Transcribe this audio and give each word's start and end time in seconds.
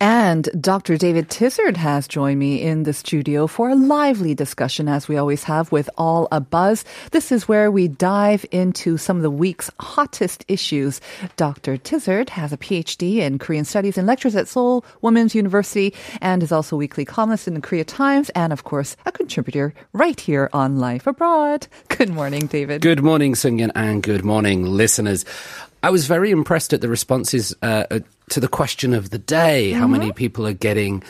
And 0.00 0.48
Dr. 0.60 0.96
David 0.96 1.30
Tizard 1.30 1.76
has 1.76 2.08
joined 2.08 2.40
me 2.40 2.60
in 2.60 2.82
the 2.82 2.92
studio 2.92 3.46
for 3.46 3.70
a 3.70 3.76
lively 3.76 4.34
discussion, 4.34 4.88
as 4.88 5.06
we 5.06 5.16
always 5.16 5.44
have 5.44 5.70
with 5.70 5.88
All 5.96 6.26
a 6.32 6.40
Buzz. 6.40 6.84
This 7.12 7.30
is 7.30 7.46
where 7.46 7.70
we 7.70 7.86
dive 7.86 8.44
into 8.50 8.98
some 8.98 9.16
of 9.16 9.22
the 9.22 9.30
week's 9.30 9.70
hottest 9.78 10.44
issues. 10.48 11.00
Dr. 11.36 11.76
Tizard 11.76 12.30
has 12.30 12.52
a 12.52 12.56
PhD 12.56 13.18
in 13.18 13.38
Korean 13.38 13.64
Studies 13.64 13.96
and 13.96 14.06
lectures 14.06 14.34
at 14.34 14.48
Seoul 14.48 14.84
Women's 15.00 15.34
University 15.34 15.94
and 16.20 16.42
is 16.42 16.50
also 16.50 16.74
a 16.74 16.78
weekly 16.78 17.04
columnist 17.04 17.46
in 17.46 17.54
the 17.54 17.60
Korea 17.60 17.84
Times 17.84 18.30
and, 18.30 18.52
of 18.52 18.64
course, 18.64 18.96
a 19.06 19.12
contributor 19.12 19.74
right 19.92 20.18
here 20.18 20.50
on 20.52 20.78
Life 20.78 21.06
Abroad. 21.06 21.68
Good 21.88 22.10
morning, 22.10 22.46
David. 22.46 22.82
Good 22.82 23.02
morning, 23.02 23.34
Sunyan, 23.34 23.70
and 23.76 24.02
good 24.02 24.24
morning, 24.24 24.66
listeners. 24.66 25.24
I 25.86 25.90
was 25.90 26.06
very 26.06 26.30
impressed 26.30 26.72
at 26.72 26.80
the 26.80 26.88
responses 26.88 27.54
uh, 27.62 27.84
uh, 27.90 27.98
to 28.30 28.40
the 28.40 28.48
question 28.48 28.94
of 28.94 29.10
the 29.10 29.18
day. 29.18 29.72
How 29.72 29.86
many 29.86 30.06
Mm-hmm. 30.06 30.16
people 30.16 30.46
are 30.46 30.52
getting 30.54 31.02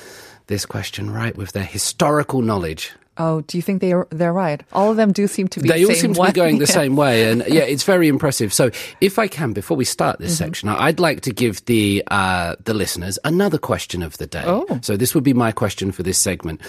this 0.47 0.67
question 0.67 1.11
right 1.11 1.37
with 1.37 1.53
their 1.53 1.65
historical 1.65 2.43
knowledge? 2.43 2.93
Oh, 3.17 3.43
do 3.43 3.57
you 3.57 3.63
think 3.63 3.81
they 3.81 3.93
are, 3.93 4.09
they're 4.11 4.33
right? 4.33 4.61
All 4.73 4.91
of 4.91 4.97
them 4.97 5.13
do 5.13 5.29
seem 5.29 5.47
to 5.49 5.61
be 5.61 5.69
They 5.69 5.85
the 5.85 5.89
all 5.91 5.95
seem 5.95 6.15
to 6.15 6.19
one. 6.19 6.31
be 6.31 6.35
going 6.35 6.59
the 6.59 6.67
same 6.81 6.97
way, 6.97 7.31
and 7.31 7.45
yeah, 7.47 7.63
it's 7.63 7.85
very 7.85 8.09
impressive. 8.09 8.53
So, 8.53 8.71
if 9.01 9.21
I 9.21 9.29
can, 9.29 9.53
before 9.53 9.77
we 9.77 9.85
start 9.85 10.19
this 10.19 10.35
Mm-hmm. 10.35 10.45
section, 10.45 10.69
I'd 10.71 10.99
like 10.99 11.21
to 11.23 11.31
give 11.33 11.65
the 11.67 12.03
uh, 12.11 12.57
the 12.65 12.75
listeners 12.75 13.17
another 13.23 13.59
question 13.59 14.03
of 14.03 14.19
the 14.19 14.27
day. 14.27 14.43
Oh. 14.45 14.67
So, 14.83 14.97
this 14.97 15.15
would 15.15 15.23
be 15.23 15.33
my 15.33 15.53
question 15.53 15.93
for 15.93 16.03
this 16.03 16.19
segment. 16.19 16.61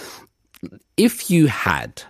If 0.98 1.31
you 1.31 1.48
had 1.48 2.03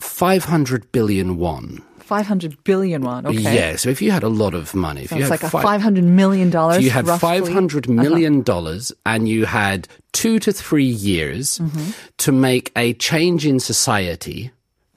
500 0.00 0.90
billion 0.90 1.36
won, 1.38 1.82
500 2.08 2.64
billion 2.64 3.02
won. 3.02 3.26
Okay. 3.26 3.38
yeah, 3.54 3.76
so 3.76 3.90
if 3.90 4.00
you 4.00 4.10
had 4.10 4.22
a 4.24 4.28
lot 4.32 4.54
of 4.54 4.74
money, 4.74 5.04
if 5.04 5.12
you 5.12 5.18
It's 5.18 5.28
had 5.28 5.42
like 5.42 5.42
a 5.44 5.50
five 5.50 5.82
hundred 5.82 6.04
million 6.04 6.48
dollars. 6.50 6.76
So 6.76 6.80
you 6.80 6.90
had 6.90 7.06
roughly. 7.06 7.28
Uh-huh. 7.28 7.44
five 7.44 7.52
hundred 7.52 7.88
million 7.88 8.40
dollars, 8.42 8.90
and 9.04 9.28
you 9.28 9.44
had 9.44 9.86
two 10.12 10.38
to 10.40 10.50
three 10.52 10.88
years 10.88 11.58
Mm-hmm. 11.58 11.90
to 12.24 12.32
make 12.32 12.72
a 12.76 12.94
change 12.94 13.44
in 13.46 13.60
society 13.60 14.50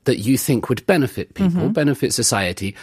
that 0.05 0.19
you 0.19 0.37
think 0.37 0.69
would 0.69 0.85
benefit 0.87 1.33
people, 1.35 1.51
Mm-hmm. 1.67 1.73
benefit 1.73 2.13
society. 2.13 2.75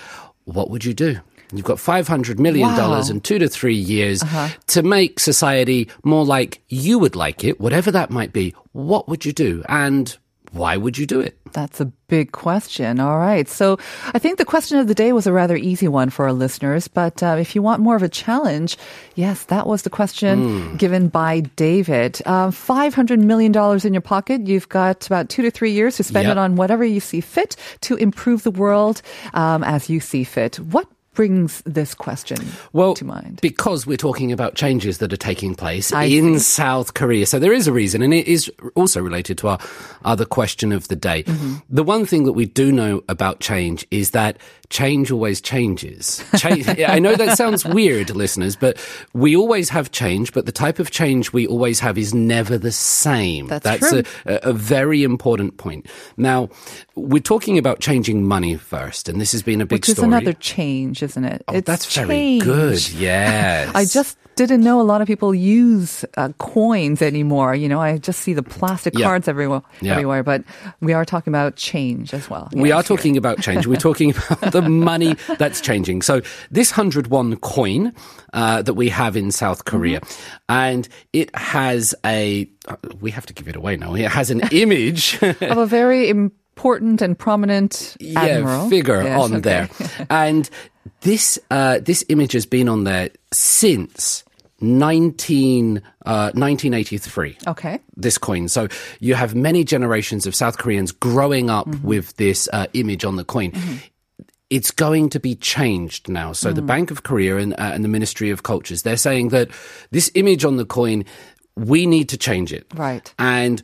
What 0.44 0.68
would 0.70 0.84
you 0.84 0.94
do? 0.94 1.18
You've 1.52 1.64
got 1.64 1.80
five 1.80 2.06
hundred 2.06 2.38
million 2.38 2.68
dollars 2.76 3.08
Wow. 3.08 3.08
Uh-huh. 3.08 3.10
and 3.12 3.24
two 3.24 3.38
to 3.40 3.48
three 3.48 3.74
years 3.80 4.22
to 4.68 4.82
make 4.82 5.18
society 5.18 5.88
more 6.04 6.24
like 6.24 6.60
you 6.68 6.98
would 7.00 7.16
like 7.16 7.42
it, 7.48 7.58
whatever 7.58 7.90
that 7.92 8.10
might 8.10 8.32
be. 8.32 8.54
What 8.72 9.08
would 9.08 9.24
you 9.24 9.32
do, 9.32 9.64
and 9.68 10.04
why 10.52 10.76
would 10.76 10.96
you 10.98 11.06
do 11.06 11.20
it? 11.20 11.36
That's 11.52 11.80
a 11.80 11.86
big 12.08 12.32
question. 12.32 13.00
All 13.00 13.18
right. 13.18 13.48
So 13.48 13.78
I 14.14 14.18
think 14.18 14.38
the 14.38 14.44
question 14.44 14.78
of 14.78 14.86
the 14.86 14.94
day 14.94 15.12
was 15.12 15.26
a 15.26 15.32
rather 15.32 15.56
easy 15.56 15.88
one 15.88 16.10
for 16.10 16.26
our 16.26 16.32
listeners. 16.32 16.88
But 16.88 17.22
uh, 17.22 17.36
if 17.38 17.54
you 17.54 17.62
want 17.62 17.80
more 17.82 17.96
of 17.96 18.02
a 18.02 18.08
challenge, 18.08 18.76
yes, 19.14 19.44
that 19.44 19.66
was 19.66 19.82
the 19.82 19.90
question 19.90 20.76
given 20.76 21.08
by 21.08 21.40
David. 21.40 22.20
Um, 22.26 22.50
$500 22.52 23.18
million 23.18 23.54
in 23.86 23.94
your 23.94 24.00
pocket. 24.02 24.46
You've 24.46 24.68
got 24.68 25.06
about 25.06 25.28
two 25.28 25.42
to 25.42 25.50
three 25.50 25.72
years 25.72 25.96
to 25.96 26.04
spend 26.04 26.26
Yep. 26.28 26.32
it 26.32 26.38
on 26.38 26.56
whatever 26.56 26.84
you 26.84 27.00
see 27.00 27.20
fit 27.20 27.56
to 27.82 27.96
improve 27.96 28.42
the 28.42 28.50
world 28.50 29.00
um, 29.34 29.64
as 29.64 29.88
you 29.88 30.00
see 30.00 30.24
fit. 30.24 30.56
What 30.56 30.86
brings 31.18 31.62
this 31.62 31.94
question 31.94 32.38
well, 32.72 32.94
to 32.94 33.04
mind? 33.04 33.40
Because 33.42 33.88
we're 33.88 33.96
talking 33.96 34.30
about 34.30 34.54
changes 34.54 34.98
that 34.98 35.12
are 35.12 35.16
taking 35.16 35.52
place 35.52 35.92
I 35.92 36.04
in. 36.04 36.38
South 36.38 36.94
Korea. 36.94 37.26
So 37.26 37.40
there 37.40 37.52
is 37.52 37.66
a 37.66 37.72
reason, 37.72 38.02
and 38.02 38.14
it 38.14 38.28
is 38.28 38.48
also 38.76 39.02
related 39.02 39.36
to 39.38 39.48
our 39.48 39.58
other 40.04 40.24
question 40.24 40.70
of 40.70 40.86
the 40.86 40.94
day. 40.94 41.24
Mm-hmm. 41.24 41.56
The 41.68 41.82
one 41.82 42.06
thing 42.06 42.22
that 42.22 42.34
we 42.34 42.46
do 42.46 42.70
know 42.70 43.02
about 43.08 43.40
change 43.40 43.84
is 43.90 44.12
that 44.12 44.38
change 44.70 45.10
always 45.10 45.40
changes. 45.40 46.22
Change, 46.36 46.68
I 46.86 46.98
know 46.98 47.14
that 47.16 47.36
sounds 47.38 47.64
weird, 47.64 48.10
listeners, 48.14 48.54
but 48.56 48.76
we 49.14 49.34
always 49.36 49.68
have 49.70 49.90
change, 49.90 50.32
but 50.32 50.44
the 50.46 50.52
type 50.52 50.78
of 50.78 50.90
change 50.90 51.32
we 51.32 51.46
always 51.46 51.80
have 51.80 51.96
is 51.96 52.12
never 52.14 52.58
the 52.58 52.72
same. 52.72 53.46
That's 53.48 53.92
a, 53.92 54.04
a, 54.26 54.50
a 54.50 54.52
very 54.52 55.02
important 55.02 55.56
point. 55.56 55.86
Now, 56.16 56.50
we're 56.94 57.22
talking 57.22 57.56
about 57.58 57.80
changing 57.80 58.24
money 58.26 58.56
first, 58.56 59.08
and 59.08 59.20
this 59.20 59.32
has 59.32 59.42
been 59.42 59.60
a 59.60 59.66
big 59.66 59.80
Which 59.80 59.88
is 59.88 59.98
another 59.98 60.34
change, 60.34 61.02
isn't 61.02 61.24
it? 61.24 61.42
Oh, 61.48 61.60
that's 61.60 61.94
very 61.96 62.38
good. 62.40 62.78
change. 62.78 62.94
Yes. 63.08 63.70
I 63.74 63.84
just 63.84 64.18
didn't 64.36 64.62
know 64.62 64.80
a 64.80 64.82
lot 64.82 65.00
of 65.00 65.06
people 65.06 65.34
use 65.34 66.04
uh, 66.16 66.28
coins 66.38 67.00
anymore. 67.02 67.54
You 67.54 67.68
know, 67.68 67.80
I 67.80 67.98
just 67.98 68.20
see 68.20 68.34
the 68.34 68.42
plastic 68.42 68.96
Yeah. 68.98 69.06
cards 69.06 69.28
everywhere, 69.28 69.62
Yeah. 69.80 69.92
everywhere. 69.92 70.22
But 70.22 70.44
we 70.80 70.92
are 70.92 71.04
talking 71.04 71.32
about 71.32 71.56
change 71.56 72.12
as 72.14 72.28
well. 72.30 72.48
We 72.52 72.68
Yes, 72.68 72.74
are 72.74 72.82
here. 72.82 72.96
talking 72.96 73.16
about 73.16 73.40
change. 73.40 73.66
We're 73.66 73.76
talking 73.76 74.10
about 74.42 74.52
the 74.60 74.68
money 74.68 75.14
that's 75.38 75.60
changing. 75.60 76.02
So 76.02 76.20
this 76.50 76.70
hundred 76.70 77.06
won 77.08 77.36
coin 77.36 77.92
uh, 78.32 78.62
that 78.62 78.74
we 78.74 78.88
have 78.90 79.16
in 79.16 79.30
South 79.32 79.64
Korea, 79.64 80.00
and 80.48 80.88
it 81.12 81.34
has 81.36 81.94
a. 82.04 82.48
uh, 82.68 82.76
We 83.00 83.10
have 83.12 83.26
to 83.26 83.34
give 83.34 83.48
it 83.48 83.56
away 83.56 83.76
now. 83.76 83.94
It 83.94 84.10
has 84.10 84.30
an 84.30 84.40
image. 84.52 85.18
of 85.22 85.58
a 85.58 85.66
very 85.66 86.08
important 86.08 87.02
and 87.02 87.16
prominent 87.18 87.96
admiral. 88.16 88.64
yeah, 88.64 88.68
figure 88.68 89.02
Yes, 89.02 89.20
on 89.22 89.32
okay. 89.36 89.40
there, 89.40 89.68
and 90.10 90.50
this 91.02 91.38
uh, 91.50 91.78
this 91.84 92.04
image 92.08 92.32
has 92.32 92.46
been 92.46 92.68
on 92.68 92.84
there 92.84 93.10
since 93.32 94.24
19, 94.60 95.78
uh, 96.04 96.30
1983 96.34 97.36
Okay. 97.46 97.78
this 97.96 98.18
coin. 98.18 98.48
So 98.48 98.66
you 99.00 99.14
have 99.14 99.34
many 99.34 99.62
generations 99.64 100.26
of 100.26 100.34
South 100.34 100.58
Koreans 100.58 100.90
growing 100.92 101.48
up 101.50 101.66
Mm-hmm. 101.68 101.86
with 101.86 102.16
this 102.16 102.48
uh, 102.52 102.66
image 102.72 103.04
on 103.04 103.16
the 103.16 103.24
coin. 103.24 103.52
It's 104.50 104.70
going 104.70 105.10
to 105.10 105.20
be 105.20 105.34
changed 105.34 106.08
now. 106.08 106.32
So 106.32 106.50
Mm. 106.50 106.54
the 106.54 106.62
Bank 106.62 106.90
of 106.90 107.02
Korea 107.02 107.36
and, 107.36 107.52
uh, 107.54 107.72
and 107.74 107.84
the 107.84 107.88
Ministry 107.88 108.30
of 108.30 108.42
Cultures, 108.42 108.82
they're 108.82 108.96
saying 108.96 109.28
that 109.28 109.48
this 109.90 110.10
image 110.14 110.44
on 110.44 110.56
the 110.56 110.64
coin, 110.64 111.04
we 111.56 111.86
need 111.86 112.08
to 112.10 112.16
change 112.16 112.52
it. 112.52 112.66
Right. 112.74 113.12
And 113.18 113.62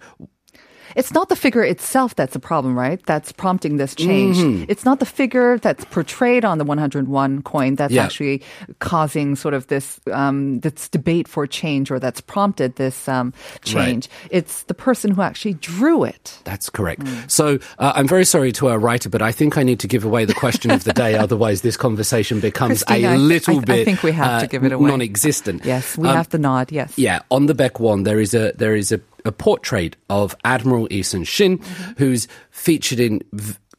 It's 0.96 1.12
not 1.12 1.28
the 1.28 1.36
figure 1.36 1.62
itself 1.64 2.14
that's 2.14 2.36
a 2.36 2.40
problem, 2.40 2.78
right? 2.78 3.00
That's 3.06 3.32
prompting 3.32 3.76
this 3.76 3.94
change. 3.94 4.36
Mm-hmm. 4.36 4.64
It's 4.68 4.84
not 4.84 4.98
the 5.00 5.06
figure 5.06 5.58
that's 5.58 5.84
portrayed 5.86 6.44
on 6.44 6.58
the 6.58 6.64
101 6.64 7.42
coin 7.42 7.74
that's 7.76 7.92
Yeah. 7.92 8.04
actually 8.04 8.42
causing 8.78 9.36
sort 9.36 9.54
of 9.54 9.66
this 9.68 10.00
um, 10.12 10.60
this 10.60 10.88
debate 10.88 11.28
for 11.28 11.46
change 11.46 11.90
or 11.90 11.98
that's 11.98 12.20
prompted 12.20 12.76
this 12.76 13.08
um, 13.08 13.32
change. 13.64 14.08
It's 14.30 14.62
the 14.64 14.74
person 14.74 15.10
who 15.12 15.22
actually 15.22 15.54
drew 15.54 16.04
it. 16.04 16.38
That's 16.44 16.70
correct. 16.70 17.02
Mm. 17.02 17.30
So 17.30 17.58
uh, 17.78 17.92
I'm 17.94 18.08
very 18.08 18.24
sorry 18.24 18.52
to 18.52 18.68
our 18.68 18.78
writer, 18.78 19.08
but 19.08 19.22
I 19.22 19.32
think 19.32 19.56
I 19.58 19.62
need 19.62 19.80
to 19.80 19.88
give 19.88 20.04
away 20.04 20.24
the 20.24 20.34
question 20.34 20.70
of 20.70 20.84
the 20.84 20.92
day. 20.92 21.14
Otherwise, 21.24 21.62
this 21.62 21.76
conversation 21.76 22.40
becomes 22.40 22.82
Christina, 22.84 23.08
I- 23.10 23.14
a 23.14 23.18
little 23.18 23.56
I- 23.56 23.62
I 23.62 23.64
bit. 23.64 23.84
think 23.84 24.02
we 24.02 24.12
have 24.12 24.40
to 24.42 24.46
give 24.46 24.64
it 24.64 24.72
away. 24.72 24.90
Non-existent. 24.90 25.64
Yes, 25.64 25.96
we 25.98 26.08
Um, 26.08 26.16
have 26.16 26.28
the 26.30 26.38
nod. 26.38 26.70
Yes. 26.72 26.92
Yeah, 26.98 27.20
on 27.30 27.46
the 27.46 27.54
back 27.54 27.80
one 27.80 28.02
there 28.04 28.20
is 28.20 28.34
a 28.34 28.52
there 28.56 28.74
is 28.74 28.92
a, 28.92 29.00
a 29.24 29.32
portrait 29.32 29.96
of 30.10 30.36
Admiral 30.44 30.84
Lee 30.90 31.02
Sun 31.02 31.24
Shin, 31.24 31.58
Mm-hmm. 31.58 31.92
who's 31.98 32.28
featured 32.50 33.00
in. 33.00 33.22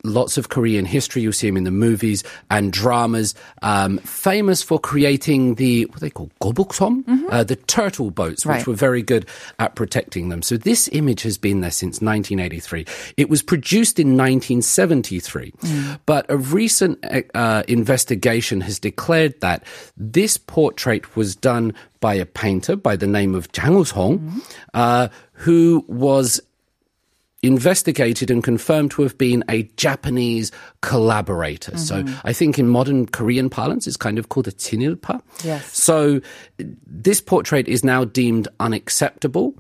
Lots 0.06 0.38
of 0.38 0.50
Korean 0.50 0.86
history. 0.86 1.22
You 1.22 1.32
see 1.32 1.48
him 1.48 1.58
in 1.58 1.64
the 1.64 1.72
movies 1.72 2.24
and 2.50 2.72
dramas. 2.72 3.34
Um, 3.62 3.98
famous 4.00 4.62
for 4.64 4.80
creating 4.80 5.56
the 5.56 5.86
what 5.86 6.00
they 6.00 6.10
call 6.10 6.30
geobukseon, 6.42 7.04
uh, 7.32 7.44
the 7.44 7.56
turtle 7.56 8.12
boats, 8.12 8.46
which 8.46 8.52
Mm-hmm. 8.56 8.60
Right. 8.60 8.68
were 8.68 8.76
very 8.76 9.02
good 9.04 9.26
at 9.60 9.76
protecting 9.76 10.30
them. 10.30 10.42
So 10.42 10.56
this 10.58 10.88
image 10.94 11.24
has 11.24 11.38
been 11.38 11.62
there 11.62 11.72
since 11.72 12.02
1983. 12.02 12.86
It 13.18 13.30
was 13.30 13.42
produced 13.42 14.00
in 14.00 14.16
1973, 14.18 15.52
Mm. 15.52 16.00
but 16.06 16.26
a 16.30 16.38
recent 16.38 17.04
uh, 17.34 17.64
investigation 17.68 18.62
has 18.62 18.80
declared 18.80 19.40
that 19.42 19.64
this 19.98 20.38
portrait 20.38 21.16
was 21.16 21.36
done 21.36 21.74
by 22.00 22.14
a 22.16 22.26
painter 22.26 22.76
by 22.76 22.96
the 22.96 23.08
name 23.08 23.34
of 23.36 23.52
Jang 23.52 23.76
Woo-sung, 23.76 24.42
uh, 24.74 25.08
who 25.34 25.84
was 25.88 26.40
investigated 27.46 28.30
and 28.30 28.44
confirmed 28.44 28.92
to 28.92 29.02
have 29.02 29.18
been 29.18 29.44
a 29.50 29.64
Japanese 29.78 30.52
collaborator. 30.82 31.78
So 31.78 32.04
mm-hmm. 32.04 32.28
I 32.28 32.34
think 32.34 32.60
in 32.60 32.68
modern 32.68 33.06
Korean 33.08 33.50
parlance, 33.50 33.88
it's 33.88 33.98
kind 33.98 34.18
of 34.18 34.30
called 34.30 34.48
a 34.48 34.52
chinilpa. 34.52 35.22
Yes. 35.44 35.66
So 35.78 36.22
this 36.58 37.22
portrait 37.22 37.68
is 37.68 37.84
now 37.84 38.06
deemed 38.06 38.48
unacceptable. 38.60 39.56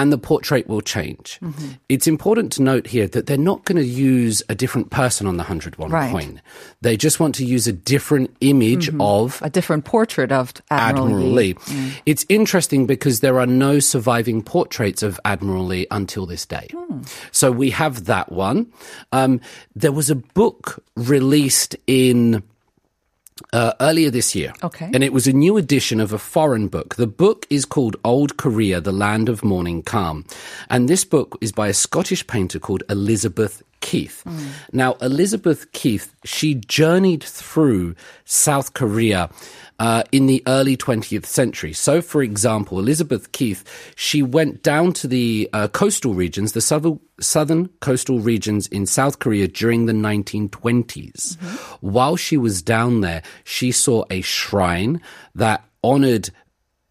And 0.00 0.10
the 0.10 0.16
portrait 0.16 0.66
will 0.66 0.80
change. 0.80 1.38
Mm-hmm. 1.42 1.72
It's 1.90 2.06
important 2.06 2.52
to 2.52 2.62
note 2.62 2.86
here 2.86 3.06
that 3.08 3.26
they're 3.26 3.36
not 3.36 3.66
going 3.66 3.76
to 3.76 3.84
use 3.84 4.42
a 4.48 4.54
different 4.54 4.88
person 4.88 5.26
on 5.26 5.36
the 5.36 5.42
100 5.42 5.76
won 5.76 5.90
Right. 5.90 6.10
coin. 6.10 6.40
They 6.80 6.96
just 6.96 7.20
want 7.20 7.34
to 7.34 7.44
use 7.44 7.66
a 7.66 7.72
different 7.72 8.34
image 8.40 8.88
mm-hmm. 8.88 9.02
of 9.02 9.42
A 9.42 9.50
different 9.50 9.84
portrait 9.84 10.32
of 10.32 10.54
Admiral, 10.70 11.04
Admiral 11.04 11.26
Yi. 11.28 11.34
Lee. 11.34 11.54
Mm. 11.54 11.92
It's 12.06 12.24
interesting 12.30 12.86
because 12.86 13.20
there 13.20 13.38
are 13.38 13.46
no 13.46 13.78
surviving 13.78 14.40
portraits 14.40 15.02
of 15.02 15.20
Admiral 15.26 15.66
Lee 15.66 15.86
until 15.90 16.24
this 16.24 16.46
day. 16.46 16.68
Hmm. 16.74 17.02
So 17.30 17.52
we 17.52 17.68
have 17.68 18.06
that 18.06 18.32
one. 18.32 18.72
Um, 19.12 19.42
there 19.76 19.92
was 19.92 20.08
a 20.08 20.14
book 20.16 20.82
released 20.96 21.76
in 21.86 22.42
uh, 23.52 23.72
earlier 23.80 24.10
this 24.10 24.34
year. 24.34 24.52
Okay. 24.62 24.90
And 24.92 25.02
it 25.02 25.12
was 25.12 25.26
a 25.26 25.32
new 25.32 25.56
edition 25.56 26.00
of 26.00 26.12
a 26.12 26.18
foreign 26.18 26.68
book. 26.68 26.96
The 26.96 27.06
book 27.06 27.46
is 27.50 27.64
called 27.64 27.96
Old 28.04 28.36
Korea, 28.36 28.80
The 28.80 28.92
Land 28.92 29.28
of 29.28 29.44
Morning 29.44 29.82
Calm. 29.82 30.24
And 30.68 30.88
this 30.88 31.04
book 31.04 31.36
is 31.40 31.52
by 31.52 31.68
a 31.68 31.74
Scottish 31.74 32.26
painter 32.26 32.58
called 32.58 32.82
Elizabeth 32.88 33.62
Keith. 33.80 34.22
Now, 34.72 34.94
Elizabeth 35.00 35.72
Keith, 35.72 36.14
she 36.24 36.54
journeyed 36.54 37.24
through 37.24 37.94
South 38.24 38.74
Korea 38.74 39.30
uh, 39.78 40.02
in 40.12 40.26
the 40.26 40.42
early 40.46 40.76
20th 40.76 41.24
century. 41.24 41.72
So, 41.72 42.02
for 42.02 42.22
example, 42.22 42.78
Elizabeth 42.78 43.32
Keith, 43.32 43.64
she 43.96 44.22
went 44.22 44.62
down 44.62 44.92
to 44.94 45.08
the 45.08 45.48
uh, 45.52 45.68
coastal 45.68 46.14
regions, 46.14 46.52
the 46.52 46.60
southern, 46.60 47.00
southern 47.18 47.68
coastal 47.80 48.20
regions 48.20 48.66
in 48.68 48.86
South 48.86 49.18
Korea 49.18 49.48
during 49.48 49.86
the 49.86 49.92
1920s. 49.92 51.40
While 51.80 52.16
she 52.16 52.36
was 52.36 52.62
down 52.62 53.00
there, 53.00 53.22
she 53.44 53.72
saw 53.72 54.04
a 54.10 54.20
shrine 54.20 55.00
that 55.34 55.64
honored 55.82 56.30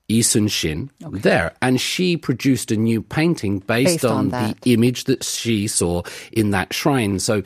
Lee 0.09 0.21
Sun-shin 0.23 0.89
there, 0.99 1.53
and 1.61 1.79
she 1.79 2.17
produced 2.17 2.71
a 2.71 2.75
new 2.75 3.01
painting 3.01 3.59
based, 3.59 4.01
Based 4.01 4.05
on 4.05 4.33
on, 4.33 4.55
the 4.61 4.73
image 4.73 5.05
that 5.05 5.23
she 5.23 5.67
saw 5.67 6.01
in 6.31 6.49
that 6.51 6.73
shrine. 6.73 7.19
So 7.19 7.43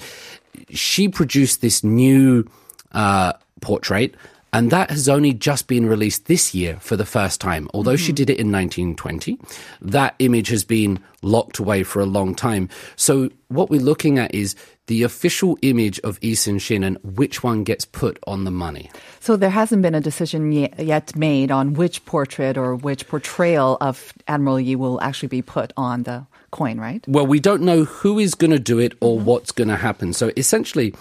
she 0.70 1.10
produced 1.10 1.62
this 1.62 1.84
new 1.84 2.50
uh, 2.94 3.34
portrait. 3.62 4.16
And 4.54 4.70
that 4.70 4.92
has 4.92 5.10
only 5.10 5.34
just 5.34 5.68
been 5.68 5.88
released 5.88 6.28
this 6.28 6.54
year 6.54 6.78
for 6.80 6.96
the 6.96 7.06
first 7.06 7.42
time. 7.42 7.68
Although 7.74 7.96
she 7.96 8.14
did 8.14 8.30
it 8.30 8.40
in 8.40 8.52
1920, 8.52 9.40
that 9.82 10.16
image 10.20 10.50
has 10.50 10.64
been 10.64 11.00
locked 11.24 11.58
away 11.58 11.82
for 11.82 12.00
a 12.00 12.06
long 12.06 12.36
time. 12.36 12.70
So 12.96 13.32
what 13.48 13.72
we're 13.72 13.82
looking 13.82 14.20
at 14.20 14.34
is 14.34 14.56
the 14.88 15.02
official 15.04 15.58
image 15.64 16.00
of 16.02 16.22
Lee 16.22 16.36
Sun-shin 16.36 16.84
and 16.84 16.98
which 17.04 17.42
one 17.42 17.64
gets 17.64 17.84
put 17.84 18.20
on 18.28 18.44
the 18.44 18.52
money. 18.52 18.92
So 19.20 19.36
there 19.38 19.50
hasn't 19.50 19.82
been 19.82 19.96
a 19.96 20.02
decision 20.02 20.52
yet, 20.52 21.16
made 21.16 21.50
on 21.50 21.74
which 21.74 22.06
portrait 22.06 22.58
or 22.58 22.76
which 22.76 23.08
portrayal 23.08 23.78
of 23.82 24.14
Admiral 24.28 24.60
Yi 24.60 24.76
will 24.76 25.02
actually 25.02 25.30
be 25.30 25.42
put 25.42 25.74
on 25.78 26.04
the 26.04 26.28
coin, 26.52 26.80
right? 26.80 27.04
Well, 27.08 27.26
we 27.26 27.40
don't 27.40 27.64
know 27.64 27.86
who 27.86 28.20
is 28.20 28.36
going 28.36 28.52
to 28.52 28.60
do 28.60 28.78
it 28.78 28.94
or 29.00 29.18
what's 29.18 29.52
going 29.52 29.70
to 29.70 29.78
happen. 29.78 30.14
So 30.14 30.32
essentially, 30.38 30.94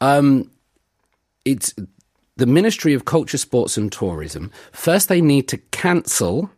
um, 0.00 0.50
it's 1.44 1.72
the 2.40 2.46
Ministry 2.46 2.94
of 2.94 3.04
Culture, 3.04 3.36
Sports 3.36 3.76
and 3.76 3.92
Tourism. 3.92 4.50
First, 4.72 5.08
they 5.10 5.20
need 5.20 5.46
to 5.48 5.58
cancel 5.72 6.50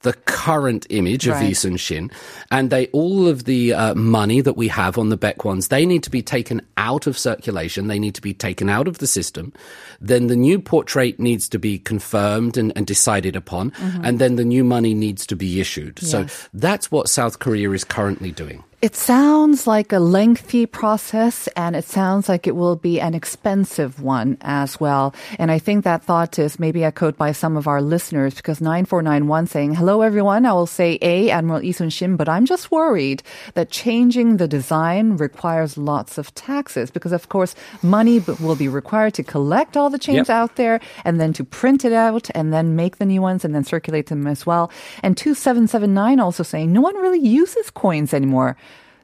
the 0.00 0.14
current 0.14 0.86
image 0.88 1.26
of 1.26 1.34
Right. 1.34 1.48
Lee 1.48 1.54
Sun 1.54 1.76
Shin, 1.76 2.10
and 2.50 2.70
they 2.70 2.86
all 2.88 3.28
of 3.28 3.44
the 3.44 3.74
uh, 3.74 3.94
money 3.94 4.40
that 4.40 4.56
we 4.56 4.68
have 4.68 4.96
on 4.98 5.08
the 5.08 5.16
Beck 5.16 5.44
ones, 5.44 5.68
they 5.68 5.84
need 5.84 6.02
to 6.04 6.10
be 6.10 6.22
taken 6.22 6.62
out 6.76 7.06
of 7.06 7.18
circulation. 7.18 7.88
They 7.88 7.98
need 7.98 8.14
to 8.14 8.22
be 8.22 8.32
taken 8.32 8.70
out 8.70 8.88
of 8.88 8.98
the 8.98 9.06
system. 9.06 9.52
Then 10.00 10.28
the 10.28 10.36
new 10.36 10.58
portrait 10.58 11.18
needs 11.18 11.48
to 11.50 11.58
be 11.58 11.78
confirmed 11.78 12.56
and, 12.56 12.72
and 12.76 12.86
decided 12.86 13.36
upon, 13.36 13.72
and 14.02 14.18
then 14.18 14.36
the 14.36 14.44
new 14.44 14.64
money 14.64 14.94
needs 14.94 15.26
to 15.26 15.36
be 15.36 15.60
issued. 15.60 15.98
So 15.98 16.26
that's 16.54 16.90
what 16.90 17.08
South 17.08 17.40
Korea 17.40 17.70
is 17.72 17.84
currently 17.84 18.30
doing. 18.30 18.62
It 18.82 18.94
sounds 18.94 19.66
like 19.66 19.90
a 19.90 19.98
lengthy 19.98 20.66
process 20.66 21.48
and 21.56 21.74
it 21.74 21.86
sounds 21.86 22.28
like 22.28 22.46
it 22.46 22.54
will 22.54 22.76
be 22.76 23.00
an 23.00 23.14
expensive 23.14 24.02
one 24.02 24.36
as 24.42 24.78
well. 24.78 25.14
And 25.38 25.50
I 25.50 25.58
think 25.58 25.82
that 25.84 26.04
thought 26.04 26.38
is 26.38 26.60
maybe 26.60 26.84
echoed 26.84 27.16
by 27.16 27.32
some 27.32 27.56
of 27.56 27.66
our 27.66 27.80
listeners 27.80 28.34
because 28.34 28.60
9491 28.60 29.46
saying, 29.46 29.74
Hello 29.76 30.02
everyone, 30.02 30.44
I 30.44 30.52
will 30.52 30.66
say 30.66 30.98
A, 31.00 31.30
Admiral 31.30 31.60
Lee 31.62 31.72
Sun 31.72 31.88
Shin, 31.88 32.16
but 32.16 32.28
I'm 32.28 32.44
just 32.44 32.70
worried 32.70 33.22
that 33.54 33.70
changing 33.70 34.36
the 34.36 34.46
design 34.46 35.16
requires 35.16 35.78
lots 35.78 36.18
of 36.18 36.34
taxes 36.34 36.90
because 36.90 37.12
of 37.12 37.30
course 37.30 37.54
money 37.82 38.18
will 38.40 38.56
be 38.56 38.68
required 38.68 39.14
to 39.14 39.22
collect 39.24 39.78
all 39.78 39.88
the 39.88 39.98
chains 39.98 40.28
Yep. 40.28 40.30
out 40.30 40.56
there 40.56 40.80
and 41.02 41.18
then 41.18 41.32
to 41.32 41.44
print 41.44 41.86
it 41.86 41.94
out 41.94 42.28
and 42.34 42.52
then 42.52 42.76
make 42.76 42.98
the 42.98 43.06
new 43.06 43.22
ones 43.22 43.42
and 43.42 43.54
then 43.54 43.64
circulate 43.64 44.08
them 44.08 44.26
as 44.26 44.44
well. 44.44 44.70
And 45.02 45.16
2779 45.16 46.20
also 46.20 46.42
saying, 46.42 46.72
no 46.74 46.82
one 46.82 46.94
really 46.96 47.26
uses 47.26 47.70
coins 47.70 48.12
anymore. 48.12 48.54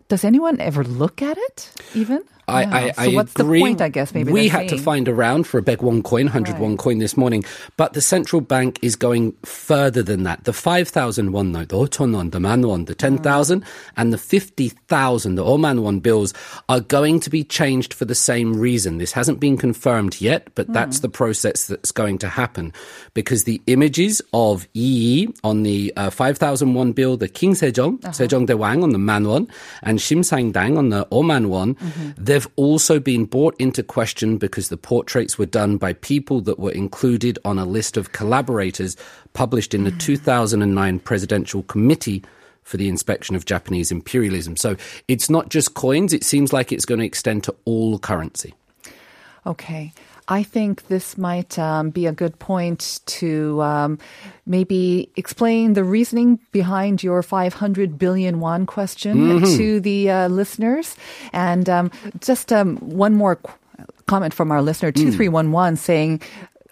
Does 0.09 0.25
anyone 0.25 0.61
ever 0.61 0.85
look 0.85 1.23
at 1.23 1.39
it 1.39 1.71
even? 1.95 2.23
I, 2.49 2.63
Yeah. 2.63 2.93
I, 2.99 3.07
so 3.07 3.11
what's 3.13 3.39
agree. 3.39 3.59
the 3.59 3.65
point, 3.65 3.81
I 3.81 3.89
guess, 3.89 4.15
maybe 4.15 4.33
we 4.33 4.49
they're 4.49 4.61
had 4.61 4.69
to 4.71 4.79
find 4.79 5.09
around 5.09 5.47
for 5.47 5.59
a 5.59 5.63
Beg 5.63 5.83
One 5.83 6.03
coin, 6.03 6.27
100 6.27 6.59
won 6.59 6.77
coin 6.77 6.99
this 6.99 7.17
morning, 7.17 7.45
but 7.77 7.93
the 7.93 8.01
central 8.01 8.41
bank 8.41 8.79
is 8.83 8.97
going 8.97 9.33
further 9.45 10.03
than 10.03 10.25
that. 10.25 10.45
The 10.45 10.53
5,000 10.53 11.33
won 11.33 11.53
note, 11.53 11.69
the 11.69 11.77
5,000 11.77 12.13
won, 12.13 12.31
the 12.31 12.41
man 12.41 12.67
won, 12.67 12.85
the 12.87 12.95
10,000 12.95 13.63
mm. 13.63 13.67
and 13.97 14.13
the 14.13 14.19
50,000, 14.19 15.35
the 15.35 15.45
Oman 15.45 15.83
won 15.83 16.01
bills 16.01 16.35
are 16.69 16.81
going 16.81 17.21
to 17.21 17.31
be 17.31 17.45
changed 17.45 17.95
for 17.95 18.05
the 18.05 18.15
same 18.15 18.59
reason. 18.59 18.99
This 18.99 19.13
hasn't 19.13 19.41
been 19.41 19.57
confirmed 19.57 20.21
yet, 20.21 20.49
but 20.55 20.73
that's 20.73 20.99
mm. 20.99 21.03
the 21.03 21.09
process 21.09 21.67
that's 21.67 21.93
going 21.93 22.19
to 22.19 22.29
happen 22.29 22.73
because 23.15 23.45
the 23.45 23.63
images 23.67 24.21
of 24.33 24.67
Yi 24.73 25.33
on 25.45 25.63
the 25.63 25.93
uh, 25.97 26.11
5,000 26.11 26.75
won 26.75 26.93
bill, 26.93 27.17
the 27.17 27.29
King 27.29 27.55
Sejong, 27.55 28.05
uh-huh. 28.05 28.13
Sejong 28.13 28.47
Daewang 28.47 28.83
on 28.83 28.91
the 28.91 28.99
man 28.99 29.27
won, 29.27 29.49
and 29.83 30.01
Shin 30.01 30.21
Saimdang 30.21 30.77
on 30.77 30.91
the 30.91 31.07
Oman 31.13 31.49
won, 31.49 31.75
mm-hmm. 31.75 32.11
They've 32.43 32.53
also 32.57 32.99
been 32.99 33.25
brought 33.25 33.55
into 33.61 33.83
question 33.83 34.37
because 34.37 34.69
the 34.69 34.77
portraits 34.77 35.39
were 35.39 35.47
done 35.47 35.77
by 35.77 35.93
people 35.93 36.41
that 36.41 36.59
were 36.59 36.73
included 36.73 37.39
on 37.45 37.59
a 37.59 37.65
list 37.65 37.97
of 37.97 38.13
collaborators 38.13 38.97
published 39.33 39.75
in 39.75 39.85
the 39.85 39.93
mm. 39.93 40.01
2009 40.01 40.99
Presidential 41.01 41.63
Committee 41.65 42.25
for 42.65 42.77
the 42.79 42.89
inspection 42.89 43.37
of 43.37 43.45
Japanese 43.45 43.93
imperialism. 43.93 44.57
So 44.57 44.77
it's 45.07 45.31
not 45.31 45.51
just 45.51 45.75
coins, 45.75 46.13
it 46.13 46.25
seems 46.25 46.53
like 46.53 46.73
it's 46.73 46.85
going 46.85 46.99
to 46.99 47.07
extend 47.07 47.45
to 47.45 47.55
all 47.65 47.99
currency. 47.99 48.55
Okay. 49.47 49.93
I 50.33 50.43
think 50.43 50.89
this 50.89 51.19
might 51.19 51.59
um, 51.59 51.91
be 51.91 52.07
a 52.07 52.13
good 52.13 52.39
point 52.39 53.01
to 53.21 53.61
um, 53.61 53.99
maybe 54.47 55.11
explain 55.17 55.75
the 55.75 55.85
reasoning 55.85 56.39
behind 56.53 57.03
your 57.03 57.23
500 57.23 57.99
billion 57.99 58.41
won 58.41 58.65
question 58.65 59.17
to 59.59 59.81
the 59.81 60.11
uh, 60.11 60.29
listeners. 60.29 60.97
And 61.35 61.69
um, 61.69 61.91
just 62.21 62.51
um, 62.51 62.77
one 62.79 63.15
more 63.15 63.37
qu- 63.37 63.53
comment 64.07 64.33
from 64.33 64.51
our 64.51 64.63
listener, 64.63 64.91
2311, 64.91 65.77
saying, 65.77 66.21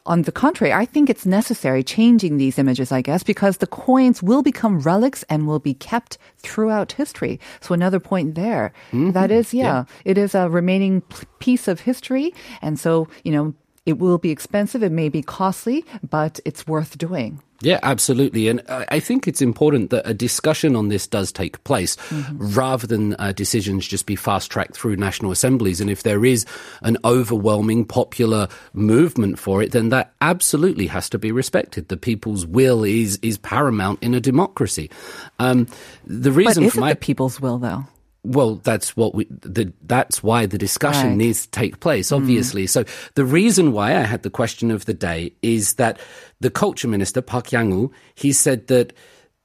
on 0.07 0.23
the 0.23 0.33
contrary, 0.33 0.73
I 0.73 0.85
think 0.85 1.11
it's 1.11 1.27
necessary 1.27 1.83
changing 1.83 2.37
these 2.37 2.59
images, 2.59 2.91
I 2.91 3.03
guess, 3.03 3.23
because 3.23 3.59
the 3.59 3.67
coins 3.67 4.23
will 4.23 4.43
become 4.43 4.81
relics 4.81 5.23
and 5.29 5.47
will 5.47 5.59
be 5.59 5.75
kept 5.75 6.19
throughout 6.39 6.93
history. 6.93 7.39
So 7.61 7.75
another 7.75 8.01
point 8.01 8.35
there. 8.35 8.73
That 8.93 9.31
mm-hmm. 9.31 9.33
is, 9.33 9.55
yeah, 9.55 9.85
it 10.05 10.19
is 10.19 10.35
a 10.35 10.49
remaining 10.49 11.03
piece 11.39 11.69
of 11.69 11.81
history. 11.81 12.35
And 12.63 12.79
so, 12.79 13.09
you 13.25 13.33
know, 13.33 13.55
it 13.91 13.99
will 13.99 14.19
be 14.19 14.31
expensive. 14.31 14.83
It 14.83 14.93
may 14.93 15.09
be 15.09 15.23
costly, 15.23 15.85
but 16.09 16.41
it's 16.45 16.67
worth 16.67 16.97
doing. 16.97 17.43
Yeah, 17.63 17.79
absolutely. 17.83 18.49
And 18.49 18.63
I 18.69 19.01
think 19.01 19.29
it's 19.29 19.43
important 19.43 19.91
that 19.91 20.09
a 20.09 20.15
discussion 20.15 20.75
on 20.75 20.89
this 20.89 21.07
does 21.07 21.31
take 21.31 21.63
place 21.65 21.99
rather 22.33 22.87
than 22.87 23.15
uh, 23.19 23.33
decisions 23.33 23.87
just 23.87 24.07
be 24.07 24.17
fast 24.17 24.51
tracked 24.51 24.75
through 24.75 24.97
national 24.97 25.31
assemblies. 25.31 25.79
And 25.79 25.91
if 25.91 26.03
there 26.03 26.25
is 26.25 26.47
an 26.81 26.97
overwhelming 27.05 27.85
popular 27.85 28.49
movement 28.73 29.39
for 29.39 29.63
it, 29.63 29.73
then 29.73 29.91
that 29.91 30.15
absolutely 30.23 30.87
has 30.87 31.11
to 31.11 31.19
be 31.19 31.33
respected. 31.33 31.89
The 31.89 31.99
people's 31.99 32.47
will 32.47 32.83
is, 32.83 33.19
is 33.21 33.37
paramount 33.37 34.03
in 34.03 34.15
a 34.15 34.21
democracy. 34.21 34.91
Um, 35.39 35.67
the 36.07 36.31
But 36.31 36.37
reason 36.37 36.65
is 36.65 36.73
for 36.73 36.79
it 36.79 36.81
my 36.81 36.93
the 36.95 36.97
people's 36.97 37.43
will, 37.43 37.59
though? 37.59 37.85
Well, 38.23 38.57
that's 38.57 38.97
what 38.97 39.15
we. 39.15 39.25
The, 39.31 39.73
that's 39.83 40.23
why 40.23 40.47
the 40.47 40.59
discussion 40.59 41.09
Right. 41.09 41.17
needs 41.17 41.45
to 41.45 41.51
take 41.51 41.81
place. 41.81 42.11
Hmm. 42.11 42.17
Obviously, 42.17 42.67
so 42.67 42.85
the 43.15 43.25
reason 43.25 43.73
why 43.73 43.97
I 43.97 44.03
had 44.03 44.23
the 44.23 44.31
question 44.31 44.71
of 44.71 44.85
the 44.85 44.95
day 44.95 45.33
is 45.43 45.75
that 45.75 45.99
the 46.41 46.51
culture 46.51 46.89
minister 46.89 47.23
Park 47.23 47.53
Yang-woo 47.53 47.91
he 48.15 48.33
said 48.33 48.67
that 48.67 48.93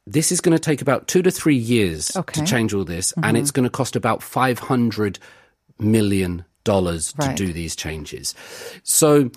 this 0.05 0.31
is 0.31 0.41
going 0.41 0.55
to 0.55 0.59
take 0.59 0.81
about 0.81 1.07
two 1.07 1.21
to 1.23 1.31
three 1.31 1.55
years 1.55 2.15
Okay. 2.15 2.39
to 2.39 2.45
change 2.45 2.73
all 2.73 2.83
this, 2.83 3.11
and 3.13 3.25
mm-hmm. 3.25 3.35
it's 3.37 3.51
going 3.51 3.63
to 3.63 3.69
cost 3.69 3.95
about 3.95 4.21
five 4.21 4.59
hundred 4.59 5.19
million 5.79 6.45
dollars 6.63 7.13
to 7.13 7.33
do 7.35 7.53
these 7.53 7.75
changes. 7.75 8.35
So 8.83 9.29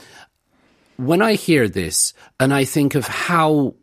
when 0.96 1.22
I 1.22 1.34
hear 1.34 1.68
this 1.68 2.12
and 2.40 2.52
I 2.52 2.64
think 2.64 2.94
of 2.94 3.06
how 3.06 3.74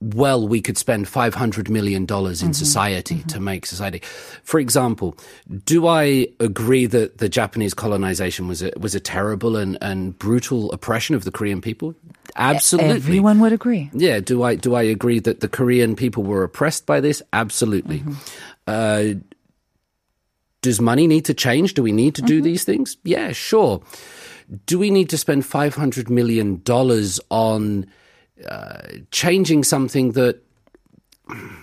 well 0.00 0.46
we 0.46 0.60
could 0.60 0.76
spend 0.76 1.08
500 1.08 1.70
million 1.70 2.04
dollars 2.04 2.42
in 2.42 2.48
mm-hmm. 2.48 2.54
society 2.54 3.18
to 3.22 3.36
mm-hmm. 3.36 3.44
make 3.44 3.66
society 3.66 4.00
for 4.42 4.60
example 4.60 5.16
do 5.64 5.86
i 5.86 6.26
agree 6.38 6.84
that 6.84 7.18
the 7.18 7.28
japanese 7.28 7.72
colonization 7.72 8.46
was 8.46 8.62
a, 8.62 8.70
was 8.78 8.94
a 8.94 9.00
terrible 9.00 9.56
and, 9.56 9.78
and 9.80 10.18
brutal 10.18 10.70
oppression 10.72 11.14
of 11.14 11.24
the 11.24 11.30
korean 11.30 11.60
people 11.60 11.94
absolutely 12.36 12.96
Everyone 12.96 13.40
would 13.40 13.52
agree. 13.52 13.90
yeah, 13.92 14.20
do 14.20 14.42
I 14.42 14.54
do 14.54 14.74
I 14.74 14.82
agree 14.82 15.20
that 15.20 15.40
the 15.40 15.48
Korean 15.48 15.96
people 15.96 16.22
were 16.22 16.42
oppressed 16.42 16.86
by 16.86 17.00
this? 17.00 17.22
Absolutely. 17.32 18.00
Mm-hmm. 18.00 18.14
Uh, 18.66 19.20
does 20.62 20.80
money 20.80 21.06
need 21.06 21.24
to 21.26 21.34
change? 21.34 21.74
Do 21.74 21.82
we 21.82 21.92
need 21.92 22.14
to 22.16 22.22
do 22.22 22.42
these 22.42 22.64
things? 22.64 22.96
Yeah, 23.04 23.32
sure. 23.32 23.82
Do 24.66 24.78
we 24.78 24.90
need 24.90 25.08
to 25.10 25.18
spend 25.18 25.46
five 25.46 25.74
hundred 25.74 26.10
million 26.10 26.60
dollars 26.64 27.20
on 27.30 27.86
uh, 28.48 28.82
changing 29.10 29.64
something 29.64 30.12
that 30.12 30.42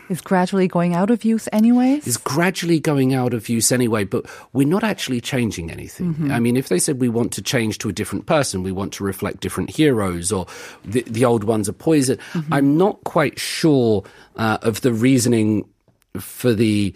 Is 0.10 0.20
gradually 0.20 0.68
going 0.68 0.94
out 0.94 1.10
of 1.10 1.24
use 1.24 1.48
anyway. 1.54 2.02
is 2.04 2.18
gradually 2.18 2.80
going 2.82 3.14
out 3.14 3.34
of 3.34 3.48
use 3.48 3.72
anyway, 3.72 4.04
but 4.04 4.26
we're 4.52 4.68
not 4.68 4.84
actually 4.84 5.22
changing 5.22 5.72
anything. 5.72 6.30
I 6.32 6.40
mean, 6.40 6.58
if 6.58 6.68
they 6.68 6.80
said 6.80 7.00
we 7.00 7.08
want 7.08 7.32
to 7.34 7.42
change 7.42 7.78
to 7.80 7.90
a 7.90 7.94
different 7.94 8.26
person, 8.26 8.62
we 8.64 8.74
want 8.74 8.92
to 8.94 9.06
reflect 9.06 9.40
different 9.40 9.70
heroes, 9.70 10.34
or 10.34 10.48
the, 10.84 11.04
the 11.04 11.24
old 11.24 11.46
ones 11.46 11.70
are 11.70 11.74
poison, 11.74 12.18
I'm 12.52 12.78
not 12.78 13.04
quite 13.06 13.40
sure 13.40 14.04
uh, 14.36 14.58
of 14.62 14.82
the 14.82 14.92
reasoning 14.92 15.66
for 16.20 16.54
the. 16.54 16.94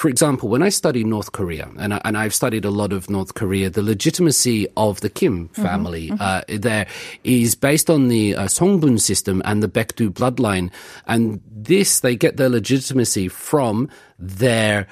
For 0.00 0.08
example, 0.08 0.48
when 0.48 0.62
I 0.62 0.70
studied 0.70 1.06
North 1.06 1.32
Korea, 1.32 1.68
and, 1.76 1.92
I, 1.92 2.00
and 2.06 2.16
I've 2.16 2.32
studied 2.32 2.64
a 2.64 2.70
lot 2.70 2.94
of 2.94 3.10
North 3.10 3.34
Korea, 3.34 3.68
the 3.68 3.82
legitimacy 3.82 4.66
of 4.74 5.02
the 5.02 5.10
Kim 5.10 5.48
family 5.48 6.10
uh, 6.18 6.40
there 6.48 6.86
is 7.22 7.54
based 7.54 7.90
on 7.90 8.08
the 8.08 8.34
uh, 8.34 8.44
Songbun 8.44 8.98
system 8.98 9.42
and 9.44 9.62
the 9.62 9.68
Baekdu 9.68 10.08
bloodline. 10.08 10.70
And 11.06 11.42
this, 11.46 12.00
they 12.00 12.16
get 12.16 12.38
their 12.38 12.48
legitimacy 12.48 13.28
from 13.28 13.90
their 14.18 14.86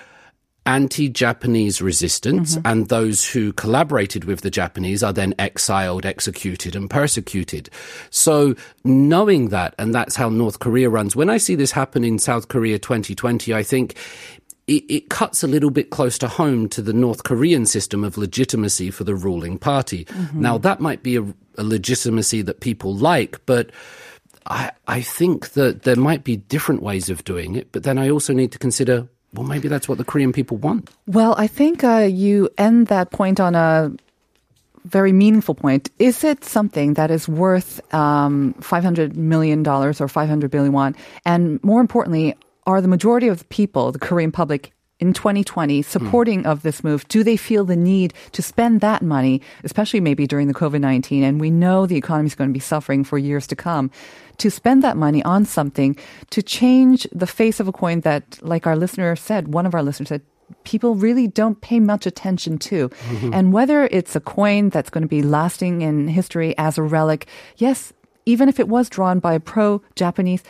anti-Japanese 0.66 1.80
resistance, 1.80 2.58
and 2.66 2.90
those 2.90 3.26
who 3.26 3.54
collaborated 3.54 4.24
with 4.24 4.42
the 4.42 4.50
Japanese 4.50 5.02
are 5.02 5.14
then 5.14 5.34
exiled, 5.38 6.04
executed, 6.04 6.76
and 6.76 6.90
persecuted. 6.90 7.70
So 8.10 8.54
knowing 8.84 9.48
that, 9.48 9.74
and 9.78 9.94
that's 9.94 10.16
how 10.16 10.28
North 10.28 10.58
Korea 10.58 10.90
runs. 10.90 11.16
When 11.16 11.30
I 11.30 11.38
see 11.38 11.54
this 11.54 11.72
happen 11.72 12.04
in 12.04 12.18
South 12.18 12.48
Korea 12.48 12.78
2020, 12.78 13.54
I 13.54 13.62
think 13.62 13.96
it, 14.68 14.84
it 14.88 15.08
cuts 15.08 15.42
a 15.42 15.48
little 15.48 15.70
bit 15.70 15.90
close 15.90 16.18
to 16.18 16.28
home 16.28 16.68
to 16.68 16.82
the 16.82 16.92
North 16.92 17.24
Korean 17.24 17.66
system 17.66 18.04
of 18.04 18.18
legitimacy 18.18 18.90
for 18.90 19.02
the 19.04 19.14
ruling 19.14 19.58
party. 19.58 20.06
Now, 20.34 20.58
that 20.58 20.80
might 20.80 21.02
be 21.02 21.16
a, 21.16 21.22
a 21.56 21.64
legitimacy 21.64 22.42
that 22.42 22.60
people 22.60 22.94
like, 22.94 23.44
but 23.46 23.70
I, 24.46 24.70
I 24.86 25.00
think 25.00 25.50
that 25.50 25.82
there 25.82 25.96
might 25.96 26.22
be 26.22 26.36
different 26.36 26.82
ways 26.82 27.08
of 27.08 27.24
doing 27.24 27.56
it. 27.56 27.72
But 27.72 27.82
then 27.82 27.98
I 27.98 28.10
also 28.10 28.34
need 28.34 28.52
to 28.52 28.58
consider, 28.58 29.08
well, 29.32 29.46
maybe 29.46 29.68
that's 29.68 29.88
what 29.88 29.98
the 29.98 30.04
Korean 30.04 30.32
people 30.32 30.58
want. 30.58 30.90
Well, 31.06 31.34
I 31.38 31.46
think 31.46 31.82
uh, 31.82 32.08
you 32.10 32.50
end 32.58 32.88
that 32.88 33.10
point 33.10 33.40
on 33.40 33.54
a 33.54 33.90
very 34.84 35.12
meaningful 35.12 35.54
point. 35.54 35.90
Is 35.98 36.24
it 36.24 36.44
something 36.44 36.94
that 36.94 37.10
is 37.10 37.26
worth 37.26 37.80
um, 37.94 38.54
$500 38.60 39.16
million 39.16 39.66
or 39.66 39.92
500 39.92 40.50
billion 40.50 40.72
won? 40.72 40.94
And 41.24 41.62
more 41.64 41.80
importantly, 41.80 42.36
are 42.68 42.80
the 42.80 42.86
majority 42.86 43.26
of 43.28 43.38
the 43.38 43.44
people, 43.46 43.90
the 43.90 43.98
Korean 43.98 44.30
public, 44.30 44.72
in 45.00 45.12
2020 45.12 45.80
supporting 45.82 46.44
of 46.44 46.62
this 46.62 46.82
move, 46.82 47.06
do 47.08 47.22
they 47.22 47.36
feel 47.36 47.64
the 47.64 47.76
need 47.76 48.12
to 48.32 48.42
spend 48.42 48.80
that 48.80 49.00
money, 49.00 49.40
especially 49.64 50.00
maybe 50.00 50.26
during 50.26 50.48
the 50.48 50.54
COVID 50.54 50.80
19? 50.80 51.22
And 51.22 51.40
we 51.40 51.50
know 51.50 51.86
the 51.86 51.96
economy 51.96 52.26
is 52.26 52.34
going 52.34 52.50
to 52.50 52.54
be 52.54 52.60
suffering 52.60 53.04
for 53.04 53.16
years 53.16 53.46
to 53.46 53.56
come. 53.56 53.90
To 54.38 54.50
spend 54.50 54.82
that 54.82 54.96
money 54.96 55.22
on 55.22 55.44
something 55.44 55.96
to 56.30 56.42
change 56.42 57.06
the 57.12 57.26
face 57.26 57.58
of 57.58 57.68
a 57.68 57.72
coin 57.72 58.00
that, 58.00 58.38
like 58.42 58.66
our 58.66 58.76
listener 58.76 59.16
said, 59.16 59.54
one 59.54 59.66
of 59.66 59.74
our 59.74 59.82
listeners 59.82 60.08
said, 60.08 60.22
people 60.64 60.94
really 60.94 61.26
don't 61.26 61.60
pay 61.60 61.80
much 61.80 62.06
attention 62.06 62.58
to. 62.58 62.88
Mm-hmm. 62.88 63.34
And 63.34 63.52
whether 63.52 63.84
it's 63.90 64.14
a 64.16 64.20
coin 64.20 64.70
that's 64.70 64.90
going 64.90 65.02
to 65.02 65.08
be 65.08 65.22
lasting 65.22 65.82
in 65.82 66.08
history 66.08 66.56
as 66.58 66.78
a 66.78 66.82
relic, 66.82 67.28
yes, 67.56 67.92
even 68.26 68.48
if 68.48 68.60
it 68.60 68.68
was 68.68 68.90
drawn 68.90 69.20
by 69.20 69.34
a 69.34 69.40
pro 69.40 69.80
Japanese 69.96 70.42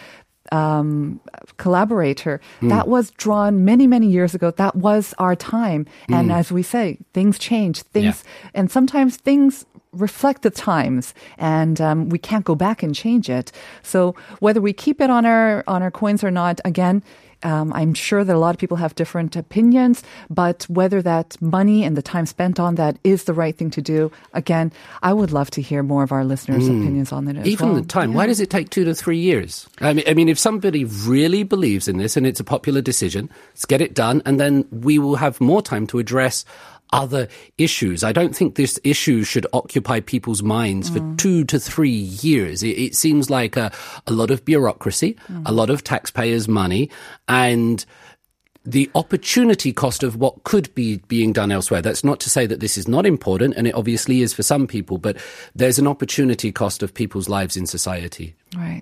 um, 0.52 1.20
collaborator, 1.56 2.40
that 2.62 2.88
was 2.88 3.10
drawn 3.12 3.64
many, 3.64 3.86
many 3.86 4.06
years 4.08 4.34
ago. 4.34 4.50
That 4.50 4.76
was 4.76 5.14
our 5.18 5.36
time. 5.36 5.86
And 6.08 6.32
as 6.32 6.50
we 6.52 6.62
say, 6.62 6.98
things 7.12 7.38
change. 7.38 7.82
Things, 7.82 8.24
and 8.54 8.70
sometimes 8.70 9.16
things 9.16 9.64
reflect 9.92 10.42
the 10.42 10.50
times 10.50 11.14
and 11.38 11.80
um, 11.80 12.08
we 12.10 12.18
can't 12.18 12.44
go 12.44 12.54
back 12.54 12.82
and 12.82 12.94
change 12.94 13.30
it 13.30 13.50
so 13.82 14.14
whether 14.40 14.60
we 14.60 14.70
keep 14.70 15.00
it 15.00 15.08
on 15.08 15.24
our 15.24 15.64
on 15.66 15.82
our 15.82 15.90
coins 15.90 16.22
or 16.22 16.30
not 16.30 16.60
again 16.64 17.02
um, 17.42 17.72
I'm 17.72 17.94
sure 17.94 18.24
that 18.24 18.34
a 18.34 18.38
lot 18.38 18.54
of 18.54 18.58
people 18.58 18.76
have 18.76 18.94
different 18.94 19.36
opinions, 19.36 20.02
but 20.28 20.64
whether 20.68 21.02
that 21.02 21.40
money 21.40 21.84
and 21.84 21.96
the 21.96 22.02
time 22.02 22.26
spent 22.26 22.58
on 22.58 22.74
that 22.76 22.98
is 23.04 23.24
the 23.24 23.34
right 23.34 23.56
thing 23.56 23.70
to 23.70 23.82
do, 23.82 24.10
again, 24.32 24.72
I 25.02 25.12
would 25.12 25.32
love 25.32 25.50
to 25.52 25.62
hear 25.62 25.82
more 25.82 26.02
of 26.02 26.12
our 26.12 26.24
listeners' 26.24 26.66
opinions 26.66 27.12
on 27.12 27.28
it 27.28 27.36
as 27.36 27.46
Even 27.46 27.68
well. 27.68 27.80
the 27.80 27.86
time. 27.86 28.12
Why 28.14 28.26
does 28.26 28.40
it 28.40 28.50
take 28.50 28.70
two 28.70 28.84
to 28.84 28.94
three 28.94 29.18
years? 29.18 29.68
I 29.80 29.92
mean, 29.92 30.04
I 30.08 30.14
mean, 30.14 30.28
if 30.28 30.38
somebody 30.38 30.84
really 30.84 31.42
believes 31.42 31.88
in 31.88 31.98
this 31.98 32.16
and 32.16 32.26
it's 32.26 32.40
a 32.40 32.44
popular 32.44 32.80
decision, 32.80 33.30
let's 33.50 33.64
get 33.64 33.80
it 33.80 33.94
done, 33.94 34.22
and 34.26 34.40
then 34.40 34.66
we 34.70 34.98
will 34.98 35.16
have 35.16 35.40
more 35.40 35.62
time 35.62 35.86
to 35.88 35.98
address 35.98 36.44
other 36.92 37.28
issues. 37.56 38.04
I 38.04 38.12
don't 38.12 38.34
think 38.34 38.54
this 38.54 38.78
issue 38.84 39.24
should 39.24 39.46
occupy 39.52 40.00
people's 40.00 40.42
minds 40.42 40.88
for 40.88 41.00
mm. 41.00 41.18
two 41.18 41.44
to 41.44 41.58
three 41.58 41.90
years. 41.90 42.62
It, 42.62 42.78
it 42.78 42.94
seems 42.94 43.30
like 43.30 43.56
a, 43.56 43.72
a 44.06 44.12
lot 44.12 44.30
of 44.30 44.44
bureaucracy, 44.44 45.16
mm. 45.30 45.42
a 45.46 45.52
lot 45.52 45.70
of 45.70 45.84
taxpayers' 45.84 46.48
money, 46.48 46.90
and 47.28 47.84
the 48.64 48.90
opportunity 48.94 49.72
cost 49.72 50.02
of 50.02 50.16
what 50.16 50.44
could 50.44 50.74
be 50.74 50.98
being 51.08 51.32
done 51.32 51.50
elsewhere. 51.50 51.80
That's 51.80 52.04
not 52.04 52.20
to 52.20 52.30
say 52.30 52.44
that 52.44 52.60
this 52.60 52.76
is 52.76 52.86
not 52.86 53.06
important, 53.06 53.54
and 53.56 53.66
it 53.66 53.74
obviously 53.74 54.20
is 54.20 54.34
for 54.34 54.42
some 54.42 54.66
people, 54.66 54.98
but 54.98 55.16
there's 55.54 55.78
an 55.78 55.86
opportunity 55.86 56.52
cost 56.52 56.82
of 56.82 56.92
people's 56.92 57.30
lives 57.30 57.56
in 57.56 57.66
society. 57.66 58.34
Right. 58.56 58.80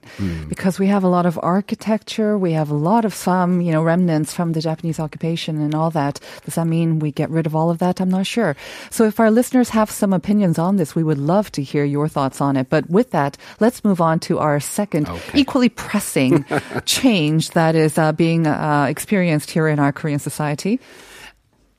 Because 0.48 0.78
we 0.78 0.86
have 0.86 1.02
a 1.02 1.08
lot 1.08 1.26
of 1.26 1.40
architecture, 1.42 2.38
we 2.38 2.52
have 2.52 2.70
a 2.70 2.74
lot 2.74 3.04
of 3.04 3.12
some, 3.12 3.60
you 3.60 3.72
know, 3.72 3.82
remnants 3.82 4.32
from 4.32 4.52
the 4.52 4.60
Japanese 4.60 5.00
occupation 5.00 5.60
and 5.60 5.74
all 5.74 5.90
that. 5.90 6.20
Does 6.44 6.54
that 6.54 6.68
mean 6.68 7.00
we 7.00 7.10
get 7.10 7.30
rid 7.30 7.46
of 7.46 7.56
all 7.56 7.68
of 7.68 7.78
that? 7.78 8.00
I'm 8.00 8.08
not 8.08 8.26
sure. 8.28 8.54
So 8.90 9.04
if 9.04 9.18
our 9.18 9.28
listeners 9.30 9.70
have 9.70 9.90
some 9.90 10.12
opinions 10.12 10.56
on 10.58 10.76
this, 10.76 10.94
we 10.94 11.02
would 11.02 11.18
love 11.18 11.50
to 11.52 11.62
hear 11.62 11.84
your 11.84 12.06
thoughts 12.06 12.40
on 12.40 12.56
it. 12.56 12.70
But 12.70 12.88
with 12.88 13.10
that, 13.10 13.36
let's 13.58 13.82
move 13.82 14.00
on 14.00 14.20
to 14.20 14.38
our 14.38 14.60
second 14.60 15.08
Okay. 15.08 15.40
equally 15.40 15.68
pressing 15.68 16.44
change 16.84 17.50
that 17.50 17.74
is 17.74 17.98
uh, 17.98 18.12
being 18.12 18.46
uh, 18.46 18.86
experienced 18.88 19.50
here 19.50 19.66
in 19.66 19.80
our 19.80 19.90
Korean 19.92 20.20
society. 20.20 20.78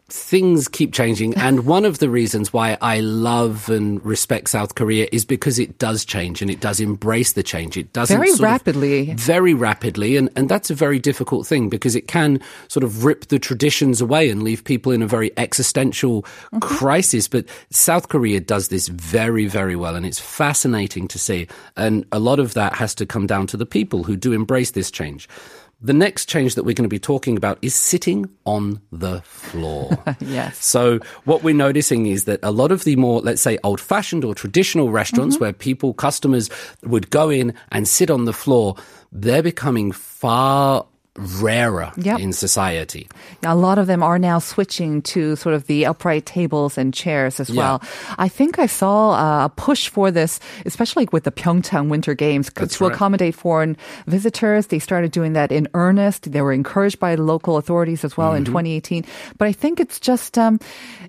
Things 0.09 0.67
keep 0.67 0.93
changing. 0.93 1.33
And 1.47 1.65
one 1.65 1.85
of 1.85 1.99
the 1.99 2.09
reasons 2.09 2.51
why 2.51 2.77
I 2.81 2.99
love 2.99 3.69
and 3.69 4.03
respect 4.05 4.49
South 4.49 4.75
Korea 4.75 5.07
is 5.11 5.23
because 5.25 5.59
it 5.59 5.77
does 5.79 6.03
change 6.05 6.41
and 6.41 6.51
it 6.51 6.59
does 6.59 6.79
embrace 6.79 7.33
the 7.33 7.43
change. 7.43 7.77
It 7.77 7.93
doesn't 7.93 8.17
Very 8.17 8.33
rapidly. 8.35 9.13
very 9.13 9.53
rapidly. 9.53 10.17
And, 10.17 10.29
and 10.35 10.49
that's 10.49 10.69
a 10.69 10.75
very 10.75 10.99
difficult 10.99 11.47
thing 11.47 11.69
because 11.69 11.95
it 11.95 12.07
can 12.07 12.39
sort 12.67 12.83
of 12.83 13.05
rip 13.05 13.27
the 13.27 13.39
traditions 13.39 14.01
away 14.01 14.29
and 14.29 14.43
leave 14.43 14.63
people 14.63 14.91
in 14.91 15.01
a 15.01 15.07
very 15.07 15.31
existential 15.37 15.97
Mm-hmm. 16.17 16.59
crisis. 16.59 17.27
But 17.27 17.45
South 17.71 18.07
Korea 18.09 18.39
does 18.39 18.67
this 18.69 18.87
very, 18.87 19.47
very 19.47 19.75
well. 19.75 19.95
And 19.95 20.05
it's 20.05 20.19
fascinating 20.19 21.07
to 21.09 21.19
see. 21.19 21.47
And 21.75 22.05
a 22.11 22.19
lot 22.19 22.39
of 22.39 22.53
that 22.53 22.73
has 22.75 22.95
to 22.95 23.05
come 23.05 23.27
down 23.27 23.47
to 23.47 23.57
the 23.57 23.65
people 23.65 24.03
who 24.03 24.15
do 24.15 24.33
embrace 24.33 24.71
this 24.71 24.89
change. 24.91 25.27
The 25.79 25.93
next 25.93 26.27
change 26.27 26.55
that 26.55 26.63
we're 26.63 26.73
going 26.73 26.89
to 26.89 26.89
be 26.89 26.97
talking 26.99 27.37
about 27.37 27.59
is 27.61 27.75
sitting 27.75 28.29
on 28.45 28.81
the 28.91 29.21
floor. 29.21 29.97
Yes. 30.19 30.63
So 30.65 30.99
what 31.25 31.43
we're 31.43 31.53
noticing 31.53 32.07
is 32.07 32.25
that 32.25 32.39
a 32.41 32.51
lot 32.51 32.71
of 32.71 32.83
the 32.83 32.95
more, 32.95 33.21
let's 33.21 33.41
say, 33.41 33.59
old-fashioned 33.63 34.25
or 34.25 34.33
traditional 34.33 34.89
restaurants 34.89 35.35
Mm-hmm. 35.35 35.43
where 35.43 35.53
people, 35.53 35.93
customers 35.93 36.49
would 36.83 37.09
go 37.11 37.29
in 37.29 37.53
and 37.71 37.87
sit 37.87 38.09
on 38.09 38.25
the 38.25 38.33
floor, 38.33 38.75
they're 39.11 39.43
becoming 39.43 39.91
far 39.91 40.85
rarer 41.17 41.91
Yep. 41.97 42.19
in 42.19 42.33
society. 42.33 43.07
A 43.43 43.55
lot 43.55 43.77
of 43.77 43.87
them 43.87 44.03
are 44.03 44.19
now 44.19 44.39
switching 44.39 45.01
to 45.13 45.35
sort 45.35 45.55
of 45.55 45.67
the 45.67 45.85
upright 45.85 46.25
tables 46.25 46.77
and 46.77 46.93
chairs 46.93 47.39
as 47.39 47.49
Yeah. 47.49 47.57
well. 47.61 47.81
I 48.17 48.27
think 48.29 48.59
I 48.59 48.65
saw 48.67 49.11
uh, 49.13 49.45
a 49.45 49.49
push 49.49 49.89
for 49.89 50.11
this, 50.11 50.39
especially 50.65 51.07
with 51.11 51.23
the 51.23 51.31
Pyeongchang 51.31 51.89
Winter 51.89 52.13
Games, 52.13 52.49
That's 52.55 52.77
to 52.77 52.85
right. 52.85 52.93
accommodate 52.93 53.35
foreign 53.35 53.77
visitors. 54.07 54.67
They 54.67 54.79
started 54.79 55.11
doing 55.11 55.33
that 55.33 55.51
in 55.51 55.67
earnest. 55.73 56.31
They 56.31 56.41
were 56.41 56.53
encouraged 56.53 56.99
by 56.99 57.15
local 57.15 57.57
authorities 57.57 58.03
as 58.05 58.15
well 58.17 58.33
in 58.33 58.43
Mm-hmm. 58.43 58.53
2018. 58.53 59.05
But 59.37 59.47
I 59.47 59.51
think 59.53 59.79
it's 59.79 59.99
just 59.99 60.37
um, 60.37 60.59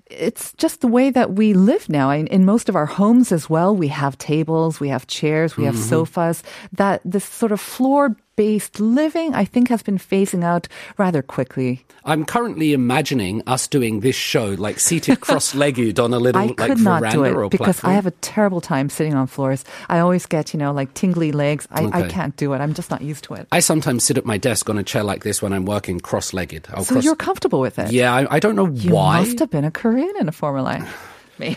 it's 0.09 0.53
just 0.53 0.81
the 0.81 0.87
way 0.87 1.09
that 1.11 1.33
we 1.33 1.53
live 1.53 1.87
now. 1.89 2.09
In, 2.09 2.27
in 2.27 2.45
most 2.45 2.69
of 2.69 2.75
our 2.75 2.85
homes 2.87 3.31
as 3.31 3.49
well, 3.49 3.75
we 3.75 3.87
have 3.89 4.17
tables, 4.17 4.79
we 4.79 4.89
have 4.89 5.05
chairs, 5.07 5.55
we 5.57 5.65
have 5.65 5.75
Mm-hmm. 5.75 5.89
sofas. 5.89 6.43
That 6.73 7.01
this 7.05 7.25
sort 7.25 7.51
of 7.51 7.61
floor 7.61 8.15
based 8.39 8.79
living, 8.79 9.35
I 9.35 9.43
think, 9.43 9.67
has 9.67 9.83
been 9.83 9.97
phasing 9.97 10.45
out 10.45 10.69
rather 10.97 11.21
quickly. 11.21 11.85
I'm 12.05 12.23
currently 12.23 12.71
imagining 12.71 13.43
us 13.45 13.67
doing 13.67 13.99
this 13.99 14.15
show 14.15 14.55
like 14.57 14.79
seated 14.79 15.19
cross-legged 15.25 15.99
on 15.99 16.13
a 16.13 16.19
little 16.19 16.41
I 16.41 16.45
like 16.45 16.55
could 16.55 16.79
not 16.79 17.01
veranda 17.01 17.17
do 17.17 17.25
it 17.25 17.49
because 17.49 17.81
platform. 17.81 17.91
I 17.91 17.95
have 17.95 18.05
a 18.05 18.11
terrible 18.11 18.61
time 18.61 18.87
sitting 18.89 19.13
on 19.13 19.27
floors. 19.27 19.65
I 19.89 19.99
always 19.99 20.25
get, 20.25 20.53
you 20.53 20.57
know, 20.57 20.71
like 20.71 20.93
tingly 20.93 21.33
legs. 21.33 21.67
I, 21.69 21.87
I 21.91 22.07
can't 22.07 22.33
do 22.37 22.53
it. 22.53 22.59
I'm 22.59 22.73
just 22.73 22.89
not 22.89 23.01
used 23.01 23.25
to 23.25 23.33
it. 23.33 23.45
I 23.51 23.59
sometimes 23.59 24.05
sit 24.05 24.17
at 24.17 24.25
my 24.25 24.37
desk 24.37 24.69
on 24.69 24.77
a 24.77 24.83
chair 24.83 25.03
like 25.03 25.25
this 25.25 25.41
when 25.41 25.51
I'm 25.51 25.65
working 25.65 25.99
cross-legged. 25.99 26.65
So 26.67 26.85
cross- 26.85 27.03
you're 27.03 27.17
comfortable 27.17 27.59
with 27.59 27.77
it? 27.77 27.91
yeah, 27.91 28.13
I, 28.15 28.35
I 28.35 28.39
don't 28.39 28.55
know 28.55 28.67
You 28.67 28.93
why. 28.93 29.19
must 29.19 29.39
have 29.39 29.49
been 29.49 29.65
a 29.65 29.71
Korean 29.71 30.13
in 30.17 30.29
a 30.29 30.31
former 30.31 30.61
life. 30.61 30.87
Maybe. 31.39 31.55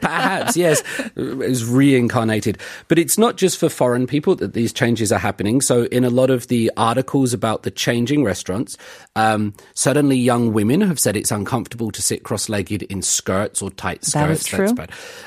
Perhaps, 0.00 0.56
yes, 0.56 0.82
is 1.16 1.64
reincarnated. 1.64 2.58
But 2.88 2.98
it's 2.98 3.16
not 3.16 3.36
just 3.36 3.58
for 3.58 3.68
foreign 3.68 4.06
people 4.06 4.34
that 4.36 4.52
these 4.52 4.72
changes 4.72 5.12
are 5.12 5.18
happening. 5.18 5.60
So, 5.60 5.84
in 5.84 6.04
a 6.04 6.10
lot 6.10 6.30
of 6.30 6.48
the 6.48 6.70
articles 6.76 7.32
about 7.32 7.62
the 7.62 7.70
changing 7.70 8.24
restaurants, 8.24 8.76
um, 9.16 9.54
certainly 9.74 10.16
young 10.16 10.52
women 10.52 10.80
have 10.80 10.98
said 10.98 11.16
it's 11.16 11.30
uncomfortable 11.30 11.90
to 11.92 12.02
sit 12.02 12.24
cross 12.24 12.48
legged 12.48 12.82
in 12.84 13.02
skirts 13.02 13.62
or 13.62 13.70
tight 13.70 14.04
skirts. 14.04 14.12
That 14.12 14.30
is 14.30 14.44
true. 14.44 14.86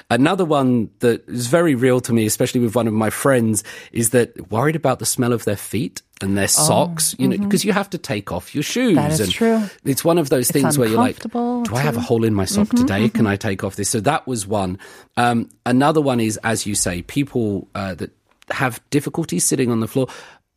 Another 0.09 0.45
one 0.45 0.89
that 0.99 1.27
is 1.27 1.47
very 1.47 1.75
real 1.75 2.01
to 2.01 2.13
me, 2.13 2.25
especially 2.25 2.61
with 2.61 2.75
one 2.75 2.87
of 2.87 2.93
my 2.93 3.09
friends, 3.09 3.63
is 3.91 4.11
that 4.11 4.51
worried 4.51 4.75
about 4.75 4.99
the 4.99 5.05
smell 5.05 5.33
of 5.33 5.45
their 5.45 5.55
feet. 5.55 6.01
And 6.21 6.37
their 6.37 6.47
socks, 6.47 7.15
you 7.17 7.27
know, 7.27 7.37
because 7.37 7.65
you 7.65 7.73
have 7.73 7.89
to 7.91 7.97
take 7.97 8.31
off 8.31 8.53
your 8.53 8.63
shoes. 8.63 8.97
Oh, 8.97 9.01
mm-hmm. 9.01 9.09
That 9.09 9.11
is 9.11 9.19
and 9.19 9.31
true. 9.31 9.63
It's 9.83 10.03
one 10.05 10.17
of 10.17 10.29
those 10.29 10.51
things 10.51 10.77
where 10.77 10.87
you're 10.87 10.97
like, 10.97 11.19
do 11.19 11.63
I 11.73 11.79
have 11.79 11.97
a 11.97 12.01
hole 12.01 12.23
in 12.23 12.33
my 12.33 12.45
sock 12.45 12.67
Mm-hmm, 12.67 12.77
today? 12.77 13.09
Can 13.09 13.27
I 13.27 13.35
take 13.35 13.63
off 13.63 13.75
this? 13.75 13.89
So 13.89 13.99
that 14.01 14.27
was 14.27 14.45
one. 14.45 14.77
Um, 15.17 15.49
another 15.65 15.99
one 15.99 16.19
is, 16.19 16.37
as 16.43 16.65
you 16.65 16.75
say, 16.75 17.01
people 17.01 17.67
uh, 17.75 17.95
that 17.95 18.11
have 18.51 18.81
difficulty 18.89 19.39
sitting 19.39 19.71
on 19.71 19.79
the 19.79 19.87
floor. 19.87 20.07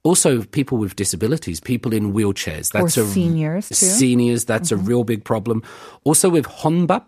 Also, 0.03 0.43
people 0.43 0.77
with 0.77 0.97
disabilities, 0.97 1.61
people 1.61 1.95
in 1.95 2.13
wheelchairs. 2.13 2.73
That's 2.73 2.99
a 2.99 3.07
seniors, 3.07 3.71
too. 3.71 3.75
Mm-hmm. 3.75 3.97
Seniors, 3.97 4.45
that's 4.45 4.71
a 4.71 4.77
real 4.77 5.03
big 5.03 5.25
problem. 5.25 5.63
Also, 6.05 6.29
with 6.29 6.45
honbap, 6.45 7.05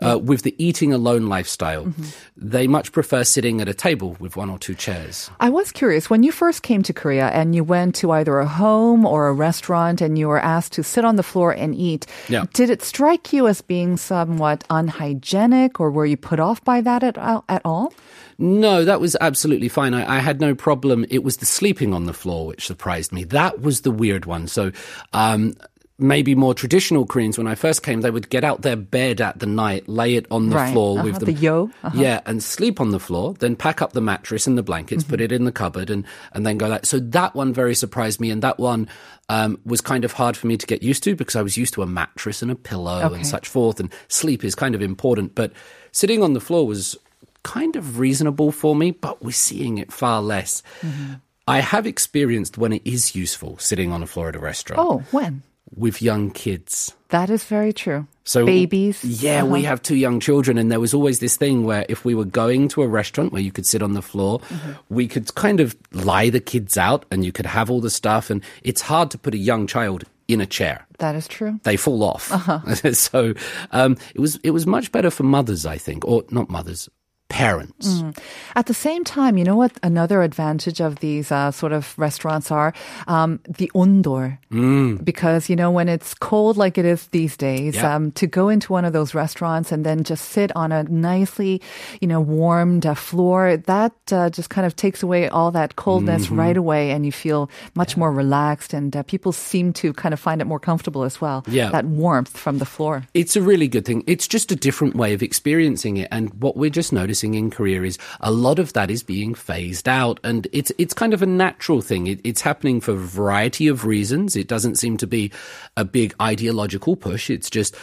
uh, 0.00 0.18
with 0.22 0.42
the 0.42 0.54
eating 0.58 0.92
alone 0.92 1.26
lifestyle, 1.28 1.84
Mm-hmm. 1.86 2.04
they 2.36 2.66
much 2.66 2.92
prefer 2.92 3.24
sitting 3.24 3.60
at 3.60 3.68
a 3.68 3.74
table 3.74 4.16
with 4.18 4.36
one 4.36 4.50
or 4.50 4.58
two 4.58 4.74
chairs. 4.74 5.30
I 5.40 5.50
was 5.50 5.72
curious 5.72 6.08
when 6.10 6.22
you 6.22 6.32
first 6.32 6.62
came 6.62 6.82
to 6.84 6.92
Korea 6.92 7.28
and 7.28 7.54
you 7.54 7.64
went 7.64 7.94
to 7.96 8.10
either 8.12 8.38
a 8.38 8.46
home 8.46 9.04
or 9.06 9.28
a 9.28 9.32
restaurant 9.32 10.00
and 10.00 10.18
you 10.18 10.28
were 10.28 10.40
asked 10.40 10.72
to 10.74 10.82
sit 10.82 11.04
on 11.04 11.16
the 11.16 11.22
floor 11.22 11.52
and 11.52 11.74
eat. 11.74 12.06
Yeah. 12.28 12.44
Did 12.52 12.70
it 12.70 12.82
strike 12.82 13.32
you 13.32 13.46
as 13.48 13.60
being 13.62 13.96
somewhat 13.96 14.64
unhygienic 14.70 15.80
or 15.80 15.90
were 15.90 16.06
you 16.06 16.16
put 16.16 16.40
off 16.40 16.62
by 16.64 16.80
that 16.80 17.02
at, 17.02 17.16
at 17.48 17.62
all? 17.64 17.92
No, 18.38 18.84
that 18.84 19.00
was 19.00 19.16
absolutely 19.20 19.68
fine. 19.68 19.94
I, 19.94 20.16
I 20.16 20.18
had 20.20 20.40
no 20.40 20.54
problem. 20.54 21.06
It 21.08 21.24
was 21.24 21.38
the 21.38 21.46
sleeping 21.46 21.94
on 21.94 22.04
the 22.04 22.12
floor 22.12 22.46
which 22.46 22.66
surprised 22.66 23.12
me. 23.12 23.24
That 23.24 23.60
was 23.62 23.80
the 23.80 23.90
weird 23.90 24.26
one. 24.26 24.46
So, 24.46 24.72
um, 25.12 25.54
maybe 25.98 26.34
more 26.34 26.52
traditional 26.52 27.06
Koreans, 27.06 27.38
when 27.38 27.46
I 27.46 27.54
first 27.54 27.82
came, 27.82 28.02
they 28.02 28.10
would 28.10 28.28
get 28.28 28.44
out 28.44 28.60
their 28.60 28.76
bed 28.76 29.20
at 29.22 29.38
the 29.38 29.46
night, 29.46 29.88
lay 29.88 30.16
it 30.16 30.26
on 30.30 30.50
the 30.50 30.56
Right. 30.56 30.70
floor 30.72 30.98
Uh-huh. 30.98 31.04
with 31.06 31.20
The 31.20 31.26
them. 31.32 31.36
yo. 31.42 31.70
Uh-huh. 31.82 31.98
Yeah, 31.98 32.20
and 32.26 32.42
sleep 32.42 32.80
on 32.82 32.90
the 32.90 33.00
floor, 33.00 33.34
then 33.38 33.56
pack 33.56 33.80
up 33.80 33.92
the 33.94 34.02
mattress 34.02 34.46
and 34.46 34.58
the 34.58 34.62
blankets, 34.62 35.04
put 35.04 35.20
Mm-hmm. 35.20 35.24
it 35.24 35.32
in 35.32 35.44
the 35.44 35.52
cupboard, 35.52 35.88
and, 35.88 36.04
and 36.34 36.44
then 36.46 36.58
go 36.58 36.68
that. 36.68 36.84
So 36.86 36.98
that 37.00 37.34
one 37.34 37.54
very 37.54 37.74
surprised 37.74 38.20
me, 38.20 38.30
and 38.30 38.42
that 38.42 38.58
one 38.58 38.88
um, 39.30 39.58
was 39.64 39.80
kind 39.80 40.04
of 40.04 40.12
hard 40.12 40.36
for 40.36 40.46
me 40.46 40.56
to 40.58 40.66
get 40.66 40.82
used 40.82 41.02
to 41.04 41.16
because 41.16 41.34
I 41.34 41.42
was 41.42 41.56
used 41.56 41.72
to 41.74 41.82
a 41.82 41.86
mattress 41.86 42.42
and 42.42 42.50
a 42.50 42.54
pillow 42.54 43.02
Okay. 43.06 43.14
and 43.16 43.26
such 43.26 43.48
forth, 43.48 43.80
and 43.80 43.90
sleep 44.08 44.44
is 44.44 44.54
kind 44.54 44.74
of 44.74 44.82
important. 44.82 45.34
But 45.34 45.52
sitting 45.92 46.22
on 46.22 46.34
the 46.34 46.40
floor 46.40 46.66
was 46.66 46.96
kind 47.42 47.74
of 47.74 47.98
reasonable 47.98 48.52
for 48.52 48.76
me, 48.76 48.90
but 48.90 49.22
we're 49.24 49.30
seeing 49.32 49.78
it 49.78 49.90
far 49.92 50.20
less. 50.20 50.62
Mm-hmm. 50.82 51.14
I 51.48 51.60
have 51.60 51.86
experienced 51.86 52.58
when 52.58 52.72
it 52.72 52.82
is 52.84 53.14
useful 53.16 53.56
sitting 53.58 53.92
on 53.92 54.02
a 54.02 54.06
floor 54.06 54.28
at 54.28 54.36
a 54.36 54.40
restaurant 54.40 54.80
Oh, 54.84 54.98
when? 55.10 55.42
With 55.74 56.00
young 56.02 56.30
kids. 56.30 56.94
That 57.08 57.30
is 57.30 57.44
very 57.44 57.72
true. 57.72 58.06
So 58.24 58.44
babies. 58.44 59.04
Yeah, 59.04 59.42
we 59.44 59.60
Uh-huh. 59.60 59.68
have 59.68 59.82
two 59.82 59.94
young 59.96 60.20
children, 60.20 60.58
and 60.58 60.70
there 60.70 60.80
was 60.80 60.92
always 60.94 61.18
this 61.20 61.36
thing 61.36 61.64
where 61.64 61.84
if 61.88 62.04
we 62.04 62.14
were 62.14 62.24
going 62.24 62.68
to 62.68 62.82
a 62.82 62.88
restaurant 62.88 63.32
where 63.32 63.42
you 63.42 63.52
could 63.52 63.66
sit 63.66 63.82
on 63.82 63.92
the 63.94 64.02
floor, 64.02 64.40
Mm-hmm. 64.40 64.72
we 64.88 65.06
could 65.08 65.34
kind 65.34 65.60
of 65.60 65.76
lie 65.92 66.30
the 66.30 66.40
kids 66.40 66.76
out, 66.76 67.04
and 67.10 67.24
you 67.24 67.32
could 67.32 67.46
have 67.46 67.70
all 67.70 67.80
the 67.80 67.90
stuff. 67.90 68.30
And 68.30 68.42
it's 68.62 68.80
hard 68.82 69.10
to 69.12 69.18
put 69.18 69.34
a 69.34 69.38
young 69.38 69.66
child 69.66 70.04
in 70.28 70.40
a 70.40 70.46
chair; 70.46 70.84
That 70.98 71.14
is 71.14 71.28
true. 71.28 71.60
they 71.62 71.76
fall 71.76 72.02
off. 72.02 72.32
Uh-huh. 72.32 72.74
so 72.92 73.34
um, 73.70 73.96
it 74.14 74.20
was 74.20 74.36
it 74.42 74.50
was 74.50 74.66
much 74.66 74.90
better 74.90 75.10
for 75.10 75.22
mothers, 75.22 75.64
I 75.66 75.78
think, 75.78 76.04
or 76.04 76.24
not 76.30 76.50
mothers, 76.50 76.88
parents. 77.28 77.88
Mm. 78.00 78.16
At 78.54 78.66
the 78.66 78.74
same 78.74 79.02
time, 79.04 79.36
you 79.36 79.44
know 79.44 79.56
what? 79.56 79.72
Another 79.82 80.22
advantage 80.22 80.80
of 80.80 80.96
these 81.00 81.32
uh, 81.32 81.50
sort 81.50 81.72
of 81.72 81.92
restaurants 81.98 82.50
are 82.50 82.72
um, 83.08 83.40
the 83.48 83.70
ondol. 83.74 84.38
Mm. 84.52 85.04
Because, 85.04 85.50
you 85.50 85.56
know, 85.56 85.70
when 85.70 85.88
it's 85.88 86.14
cold 86.14 86.56
like 86.56 86.78
it 86.78 86.84
is 86.84 87.08
these 87.08 87.36
days, 87.36 87.74
Yeah. 87.74 87.94
um, 87.96 88.12
to 88.12 88.26
go 88.26 88.48
into 88.48 88.72
one 88.72 88.84
of 88.84 88.92
those 88.92 89.12
restaurants 89.14 89.72
and 89.72 89.84
then 89.84 90.04
just 90.04 90.30
sit 90.30 90.54
on 90.56 90.70
a 90.72 90.84
nicely, 90.84 91.60
you 92.00 92.08
know, 92.08 92.20
warmed 92.20 92.86
uh, 92.86 92.94
floor, 92.94 93.56
that 93.56 93.92
uh, 94.12 94.30
just 94.30 94.48
kind 94.48 94.66
of 94.66 94.76
takes 94.76 95.02
away 95.02 95.28
all 95.28 95.50
that 95.50 95.76
coldness 95.76 96.26
Mm-hmm. 96.26 96.40
right 96.40 96.56
away 96.56 96.90
and 96.92 97.04
you 97.04 97.12
feel 97.12 97.50
much 97.74 97.96
more 97.96 98.12
relaxed 98.12 98.72
and 98.72 98.96
uh, 98.96 99.02
people 99.02 99.32
seem 99.32 99.72
to 99.72 99.92
kind 99.92 100.14
of 100.14 100.20
find 100.20 100.40
it 100.40 100.46
more 100.46 100.60
comfortable 100.60 101.02
as 101.02 101.20
well. 101.20 101.44
Yeah. 101.48 101.70
That 101.70 101.84
warmth 101.84 102.36
from 102.36 102.58
the 102.58 102.64
floor. 102.64 103.02
It's 103.14 103.34
a 103.36 103.42
really 103.42 103.66
good 103.68 103.84
thing. 103.84 104.04
It's 104.06 104.28
just 104.28 104.52
a 104.52 104.56
different 104.56 104.94
way 104.94 105.12
of 105.12 105.22
experiencing 105.22 105.96
it. 105.98 106.08
And 106.12 106.32
what 106.40 106.56
we're 106.56 106.70
just 106.70 106.92
noticing 106.92 107.15
in 107.24 107.50
Korea 107.50 107.82
is 107.82 107.98
a 108.20 108.30
lot 108.30 108.58
of 108.58 108.72
that 108.72 108.90
is 108.90 109.02
being 109.02 109.34
phased 109.34 109.88
out. 109.88 110.20
And 110.24 110.46
it's, 110.52 110.72
it's 110.78 110.94
kind 110.94 111.14
of 111.14 111.22
a 111.22 111.26
natural 111.26 111.80
thing. 111.80 112.06
It, 112.06 112.20
it's 112.24 112.40
happening 112.40 112.80
for 112.80 112.92
a 112.92 112.96
variety 112.96 113.68
of 113.68 113.84
reasons. 113.84 114.36
It 114.36 114.48
doesn't 114.48 114.76
seem 114.76 114.96
to 114.98 115.06
be 115.06 115.32
a 115.76 115.84
big 115.84 116.14
ideological 116.20 116.96
push. 116.96 117.30
It's 117.30 117.50
just 117.50 117.76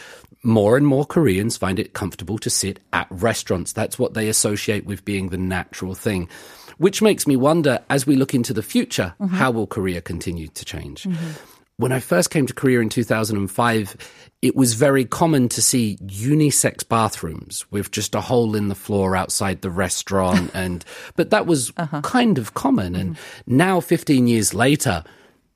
more 0.44 0.76
and 0.76 0.86
more 0.86 1.06
Koreans 1.06 1.58
find 1.58 1.80
it 1.80 1.94
comfortable 1.94 2.38
to 2.40 2.50
sit 2.50 2.80
at 2.92 3.08
restaurants. 3.10 3.74
That's 3.74 3.98
what 3.98 4.14
they 4.14 4.28
associate 4.28 4.86
with 4.86 5.06
being 5.06 5.30
the 5.30 5.38
natural 5.38 5.96
thing. 5.96 6.30
Which 6.78 7.02
makes 7.02 7.28
me 7.28 7.36
wonder, 7.36 7.80
as 7.90 8.06
we 8.06 8.16
look 8.16 8.34
into 8.34 8.54
the 8.54 8.64
future, 8.64 9.14
mm-hmm. 9.20 9.36
how 9.36 9.52
will 9.52 9.68
Korea 9.68 10.02
continue 10.02 10.48
to 10.50 10.66
change? 10.66 11.04
Mm-hmm. 11.04 11.32
When 11.78 11.92
I 11.92 12.00
first 12.00 12.30
came 12.30 12.46
to 12.46 12.54
Korea 12.54 12.82
in 12.82 12.90
2005, 12.90 13.98
it 14.44 14.56
was 14.56 14.76
very 14.76 15.06
common 15.06 15.50
to 15.50 15.62
see 15.62 15.98
unisex 16.04 16.88
bathrooms 16.88 17.66
with 17.72 17.90
just 17.90 18.14
a 18.14 18.22
hole 18.22 18.56
in 18.56 18.68
the 18.68 18.76
floor 18.76 19.16
outside 19.16 19.62
the 19.62 19.72
restaurant 19.72 20.52
and 20.54 20.86
but 21.16 21.32
that 21.32 21.48
was 21.48 21.72
uh-huh. 21.78 22.02
kind 22.02 22.38
of 22.38 22.54
common. 22.54 22.96
And 22.96 23.16
mm-hmm. 23.16 23.58
now 23.58 23.80
15 23.80 24.28
years 24.28 24.54
later 24.54 25.04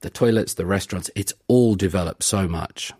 the 0.02 0.10
toilets, 0.12 0.54
the 0.54 0.66
restaurants, 0.66 1.10
it's 1.16 1.34
all 1.48 1.74
developed 1.76 2.22
so 2.24 2.48
much. 2.48 2.94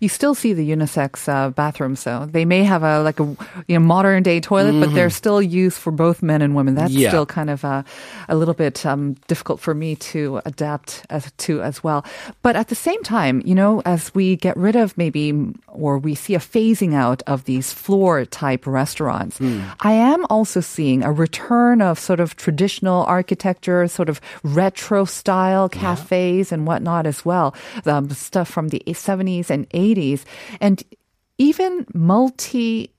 You 0.00 0.08
still 0.08 0.34
see 0.34 0.52
the 0.52 0.68
unisex 0.70 1.28
uh, 1.28 1.50
bathrooms, 1.50 2.04
though. 2.04 2.26
They 2.26 2.44
may 2.44 2.62
have 2.62 2.82
a 2.84 3.00
like 3.02 3.18
a 3.18 3.24
you 3.66 3.74
know 3.78 3.80
modern 3.80 4.22
day 4.22 4.38
toilet, 4.40 4.78
but 4.78 4.94
they're 4.94 5.10
still 5.10 5.42
used 5.42 5.78
for 5.78 5.90
both 5.90 6.22
men 6.22 6.42
and 6.42 6.54
women. 6.54 6.74
That's 6.76 6.92
Mm-hmm. 6.92 7.00
Yeah. 7.02 7.08
still 7.10 7.26
kind 7.26 7.50
of 7.50 7.64
uh, 7.64 7.82
a 8.28 8.36
little 8.36 8.54
bit 8.54 8.86
um, 8.86 9.14
difficult 9.26 9.58
for 9.58 9.74
me 9.74 9.96
to 10.14 10.40
adapt 10.44 11.04
as, 11.10 11.32
to 11.38 11.60
as 11.62 11.82
well. 11.82 12.04
But 12.42 12.54
at 12.56 12.68
the 12.68 12.74
same 12.76 13.02
time, 13.02 13.42
you 13.44 13.54
know, 13.54 13.82
as 13.84 14.14
we 14.14 14.36
get 14.36 14.56
rid 14.56 14.76
of 14.76 14.96
maybe 14.96 15.32
or 15.66 15.98
we 15.98 16.14
see 16.14 16.34
a 16.36 16.38
phasing 16.38 16.94
out 16.94 17.22
of 17.26 17.44
these 17.44 17.72
floor 17.72 18.24
type 18.26 18.64
restaurants, 18.66 19.38
Hmm. 19.38 19.62
I 19.80 19.92
am 19.92 20.24
also 20.30 20.60
seeing 20.60 21.02
a 21.02 21.10
return 21.10 21.82
of 21.82 21.98
sort 21.98 22.20
of 22.20 22.36
traditional 22.36 23.02
architecture, 23.04 23.88
sort 23.88 24.08
of 24.08 24.20
retro 24.44 25.04
style 25.04 25.68
cafes 25.68 26.52
and 26.54 26.66
whatnot 26.66 27.06
as 27.06 27.24
well. 27.24 27.54
Um, 27.84 28.08
stuff 28.10 28.48
from 28.48 28.68
the 28.68 28.82
70s 28.86 29.50
and 29.50 29.68
80s. 29.70 30.24
And 30.60 30.82
even 31.36 31.86
multi 31.92 32.93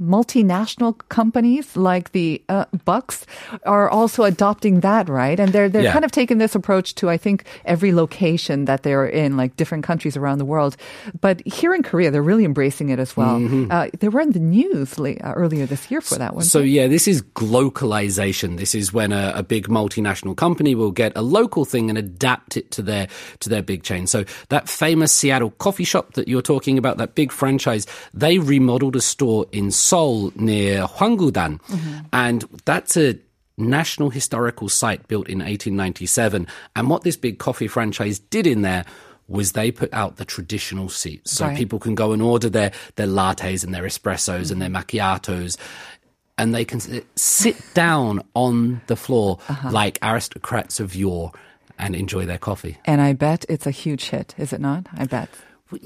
multinational 0.00 0.94
companies 1.08 1.76
like 1.76 2.12
the 2.12 2.42
uh, 2.48 2.64
Bucks 2.84 3.26
are 3.64 3.88
also 3.88 4.24
adopting 4.24 4.80
that, 4.80 5.08
right? 5.08 5.38
And 5.40 5.52
they're 5.52 5.68
they're 5.68 5.82
Yeah. 5.84 5.92
kind 5.92 6.04
of 6.04 6.10
taking 6.12 6.38
this 6.38 6.54
approach 6.54 6.94
to 6.96 7.08
I 7.10 7.16
think 7.16 7.44
every 7.64 7.92
location 7.92 8.64
that 8.66 8.82
they're 8.82 9.06
in, 9.06 9.36
like 9.36 9.56
different 9.56 9.84
countries 9.84 10.16
around 10.16 10.38
the 10.38 10.44
world. 10.44 10.76
But 11.20 11.40
here 11.46 11.74
in 11.74 11.82
Korea, 11.82 12.10
they're 12.10 12.22
really 12.22 12.44
embracing 12.44 12.90
it 12.90 12.98
as 12.98 13.16
well. 13.16 13.36
Uh, 13.70 13.88
they 14.00 14.08
were 14.08 14.20
in 14.20 14.32
the 14.32 14.40
news 14.40 14.98
late, 14.98 15.20
uh, 15.24 15.32
earlier 15.36 15.66
this 15.66 15.90
year 15.90 16.00
for 16.00 16.16
that 16.18 16.34
one. 16.34 16.44
So 16.44 16.60
yeah, 16.60 16.86
this 16.88 17.06
is 17.08 17.22
glocalization. 17.34 18.58
This 18.58 18.74
is 18.74 18.92
when 18.92 19.12
a, 19.12 19.32
a 19.36 19.42
big 19.42 19.68
multinational 19.68 20.36
company 20.36 20.74
will 20.74 20.90
get 20.90 21.12
a 21.16 21.22
local 21.22 21.64
thing 21.64 21.88
and 21.88 21.98
adapt 21.98 22.56
it 22.56 22.70
to 22.72 22.82
their 22.82 23.08
to 23.40 23.48
their 23.48 23.62
big 23.62 23.82
chain. 23.82 24.06
So 24.06 24.24
that 24.48 24.68
famous 24.68 25.12
Seattle 25.12 25.50
coffee 25.58 25.84
shop 25.84 26.14
that 26.14 26.28
you're 26.28 26.42
talking 26.42 26.78
about, 26.78 26.98
that 26.98 27.14
big 27.14 27.32
franchise, 27.32 27.86
they 28.14 28.38
remodeled 28.38 28.96
a 28.96 29.00
store 29.00 29.46
in 29.52 29.61
Seoul 29.70 30.32
near 30.34 30.86
Hwanggudan, 30.86 31.60
mm-hmm. 31.60 31.98
and 32.12 32.44
that's 32.64 32.96
a 32.96 33.18
national 33.56 34.10
historical 34.10 34.68
site 34.68 35.06
built 35.08 35.28
in 35.28 35.38
1897. 35.38 36.46
And 36.74 36.90
what 36.90 37.02
this 37.02 37.16
big 37.16 37.38
coffee 37.38 37.68
franchise 37.68 38.18
did 38.18 38.46
in 38.46 38.62
there 38.62 38.84
was 39.28 39.52
they 39.52 39.70
put 39.70 39.92
out 39.94 40.16
the 40.16 40.24
traditional 40.24 40.88
seats 40.88 41.32
so 41.32 41.46
Right. 41.46 41.56
people 41.56 41.78
can 41.78 41.94
go 41.94 42.12
and 42.12 42.20
order 42.20 42.48
their 42.48 42.72
their 42.96 43.06
lattes 43.06 43.64
and 43.64 43.72
their 43.74 43.84
espressos 43.84 44.50
and 44.50 44.60
their 44.60 44.68
mm-hmm. 44.68 44.98
macchiatos 44.98 45.56
and 46.38 46.54
they 46.54 46.64
can 46.64 46.80
sit 47.14 47.56
down 47.74 48.22
on 48.34 48.80
the 48.86 48.96
floor 48.96 49.38
uh-huh. 49.48 49.70
like 49.70 49.98
aristocrats 50.02 50.80
of 50.80 50.94
yore 50.94 51.32
and 51.78 51.94
enjoy 51.94 52.24
their 52.24 52.38
coffee. 52.38 52.78
And 52.84 53.00
I 53.00 53.12
bet 53.12 53.44
it's 53.48 53.66
a 53.66 53.70
huge 53.70 54.10
hit, 54.10 54.34
is 54.38 54.52
it 54.52 54.60
not? 54.60 54.86
I 54.94 55.04
bet. 55.06 55.28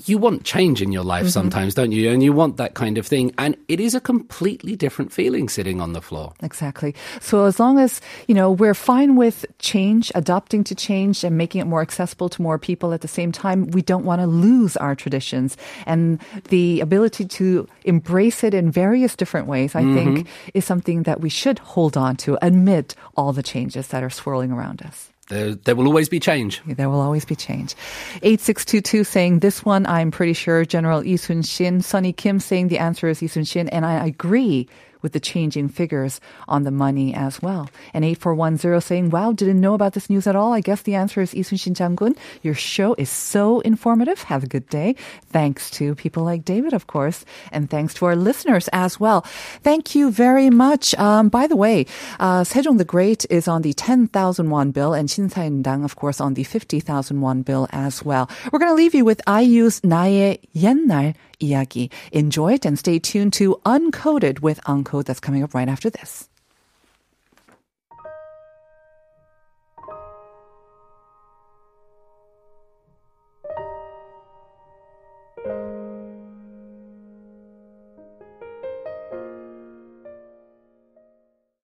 You 0.04 0.18
want 0.18 0.44
change 0.44 0.82
in 0.82 0.92
your 0.92 1.04
life 1.04 1.22
mm-hmm. 1.22 1.30
sometimes, 1.30 1.74
don't 1.74 1.92
you? 1.92 2.10
And 2.10 2.22
you 2.22 2.32
want 2.32 2.56
that 2.56 2.74
kind 2.74 2.98
of 2.98 3.06
thing. 3.06 3.32
And 3.38 3.56
it 3.68 3.80
is 3.80 3.94
a 3.94 4.00
completely 4.00 4.76
different 4.76 5.12
feeling 5.12 5.48
sitting 5.48 5.80
on 5.80 5.92
the 5.92 6.00
floor. 6.00 6.32
Exactly. 6.42 6.94
So 7.20 7.44
as 7.44 7.58
long 7.58 7.78
as, 7.78 8.00
you 8.26 8.34
know, 8.34 8.50
we're 8.50 8.74
fine 8.74 9.16
with 9.16 9.44
change, 9.58 10.12
adopting 10.14 10.64
to 10.64 10.74
change 10.74 11.24
and 11.24 11.36
making 11.36 11.60
it 11.60 11.64
more 11.64 11.82
accessible 11.82 12.28
to 12.30 12.42
more 12.42 12.58
people 12.58 12.92
at 12.92 13.00
the 13.00 13.08
same 13.08 13.32
time, 13.32 13.68
we 13.68 13.82
don't 13.82 14.04
want 14.04 14.20
to 14.20 14.26
lose 14.26 14.76
our 14.76 14.94
traditions. 14.94 15.56
And 15.86 16.20
the 16.48 16.80
ability 16.80 17.26
to 17.26 17.68
embrace 17.84 18.44
it 18.44 18.54
in 18.54 18.70
various 18.70 19.16
different 19.16 19.46
ways, 19.46 19.74
I 19.74 19.82
think, 19.82 20.18
mm-hmm. 20.18 20.50
is 20.54 20.64
something 20.64 21.04
that 21.04 21.20
we 21.20 21.28
should 21.28 21.58
hold 21.58 21.96
on 21.96 22.16
to 22.16 22.38
amid 22.42 22.94
all 23.16 23.32
the 23.32 23.42
changes 23.42 23.88
that 23.88 24.02
are 24.02 24.10
swirling 24.10 24.52
around 24.52 24.82
us. 24.82 25.10
There, 25.28 25.54
there 25.54 25.74
will 25.74 25.86
always 25.86 26.08
be 26.08 26.20
change. 26.20 26.62
There 26.66 26.88
will 26.88 27.00
always 27.00 27.24
be 27.24 27.34
change. 27.34 27.74
8622 28.22 29.04
saying 29.04 29.38
this 29.40 29.64
one, 29.64 29.84
I'm 29.86 30.10
pretty 30.10 30.34
sure 30.34 30.64
General 30.64 31.00
Lee 31.00 31.16
Sun 31.16 31.42
Shin. 31.42 31.82
Sunny 31.82 32.12
Kim 32.12 32.38
saying 32.38 32.68
the 32.68 32.78
answer 32.78 33.08
is 33.08 33.20
Lee 33.20 33.28
Sun 33.28 33.44
Shin. 33.44 33.68
And 33.70 33.84
I 33.84 34.06
agree 34.06 34.68
with 35.06 35.14
the 35.14 35.22
changing 35.22 35.68
figures 35.70 36.18
on 36.50 36.66
the 36.66 36.74
money 36.74 37.14
as 37.14 37.38
well. 37.38 37.70
And 37.94 38.04
8410 38.04 38.82
saying, 38.82 39.10
wow, 39.10 39.30
didn't 39.30 39.60
know 39.60 39.74
about 39.78 39.94
this 39.94 40.10
news 40.10 40.26
at 40.26 40.34
all. 40.34 40.52
I 40.52 40.58
guess 40.58 40.82
the 40.82 40.98
answer 40.98 41.22
is 41.22 41.30
Isun 41.30 41.62
Shin 41.62 41.78
Jamgun. 41.78 42.18
Your 42.42 42.58
show 42.58 42.98
is 42.98 43.06
so 43.08 43.60
informative. 43.60 44.26
Have 44.26 44.42
a 44.42 44.50
good 44.50 44.66
day. 44.68 44.96
Thanks 45.30 45.70
to 45.78 45.94
people 45.94 46.24
like 46.24 46.44
David, 46.44 46.74
of 46.74 46.88
course, 46.88 47.24
and 47.52 47.70
thanks 47.70 47.94
to 47.94 48.06
our 48.06 48.16
listeners 48.16 48.66
as 48.72 48.98
well. 48.98 49.22
Thank 49.62 49.94
you 49.94 50.10
very 50.10 50.50
much. 50.50 50.90
Um, 50.98 51.28
by 51.28 51.46
the 51.46 51.54
way, 51.54 51.86
uh, 52.18 52.42
Sejong 52.42 52.78
the 52.78 52.84
Great 52.84 53.22
is 53.30 53.46
on 53.46 53.62
the 53.62 53.74
10,000 53.74 54.10
won 54.50 54.72
bill 54.72 54.90
and 54.92 55.06
Shin 55.08 55.30
Saimdang, 55.30 55.84
of 55.84 55.94
course, 55.94 56.20
on 56.20 56.34
the 56.34 56.42
50,000 56.42 56.82
won 57.20 57.42
bill 57.42 57.68
as 57.70 58.04
well. 58.04 58.28
We're 58.50 58.58
going 58.58 58.74
to 58.74 58.74
leave 58.74 58.98
you 58.98 59.04
with 59.04 59.22
IU's 59.30 59.78
나의 59.86 60.38
옛날 60.56 61.14
이야기. 61.39 61.89
Enjoy 62.11 62.53
it 62.53 62.65
and 62.65 62.77
stay 62.77 62.99
tuned 62.99 63.33
to 63.33 63.57
Uncoded 63.65 64.41
with 64.41 64.59
Uncode 64.65 65.05
that's 65.05 65.19
coming 65.19 65.43
up 65.43 65.53
right 65.53 65.69
after 65.69 65.89
this. 65.89 66.27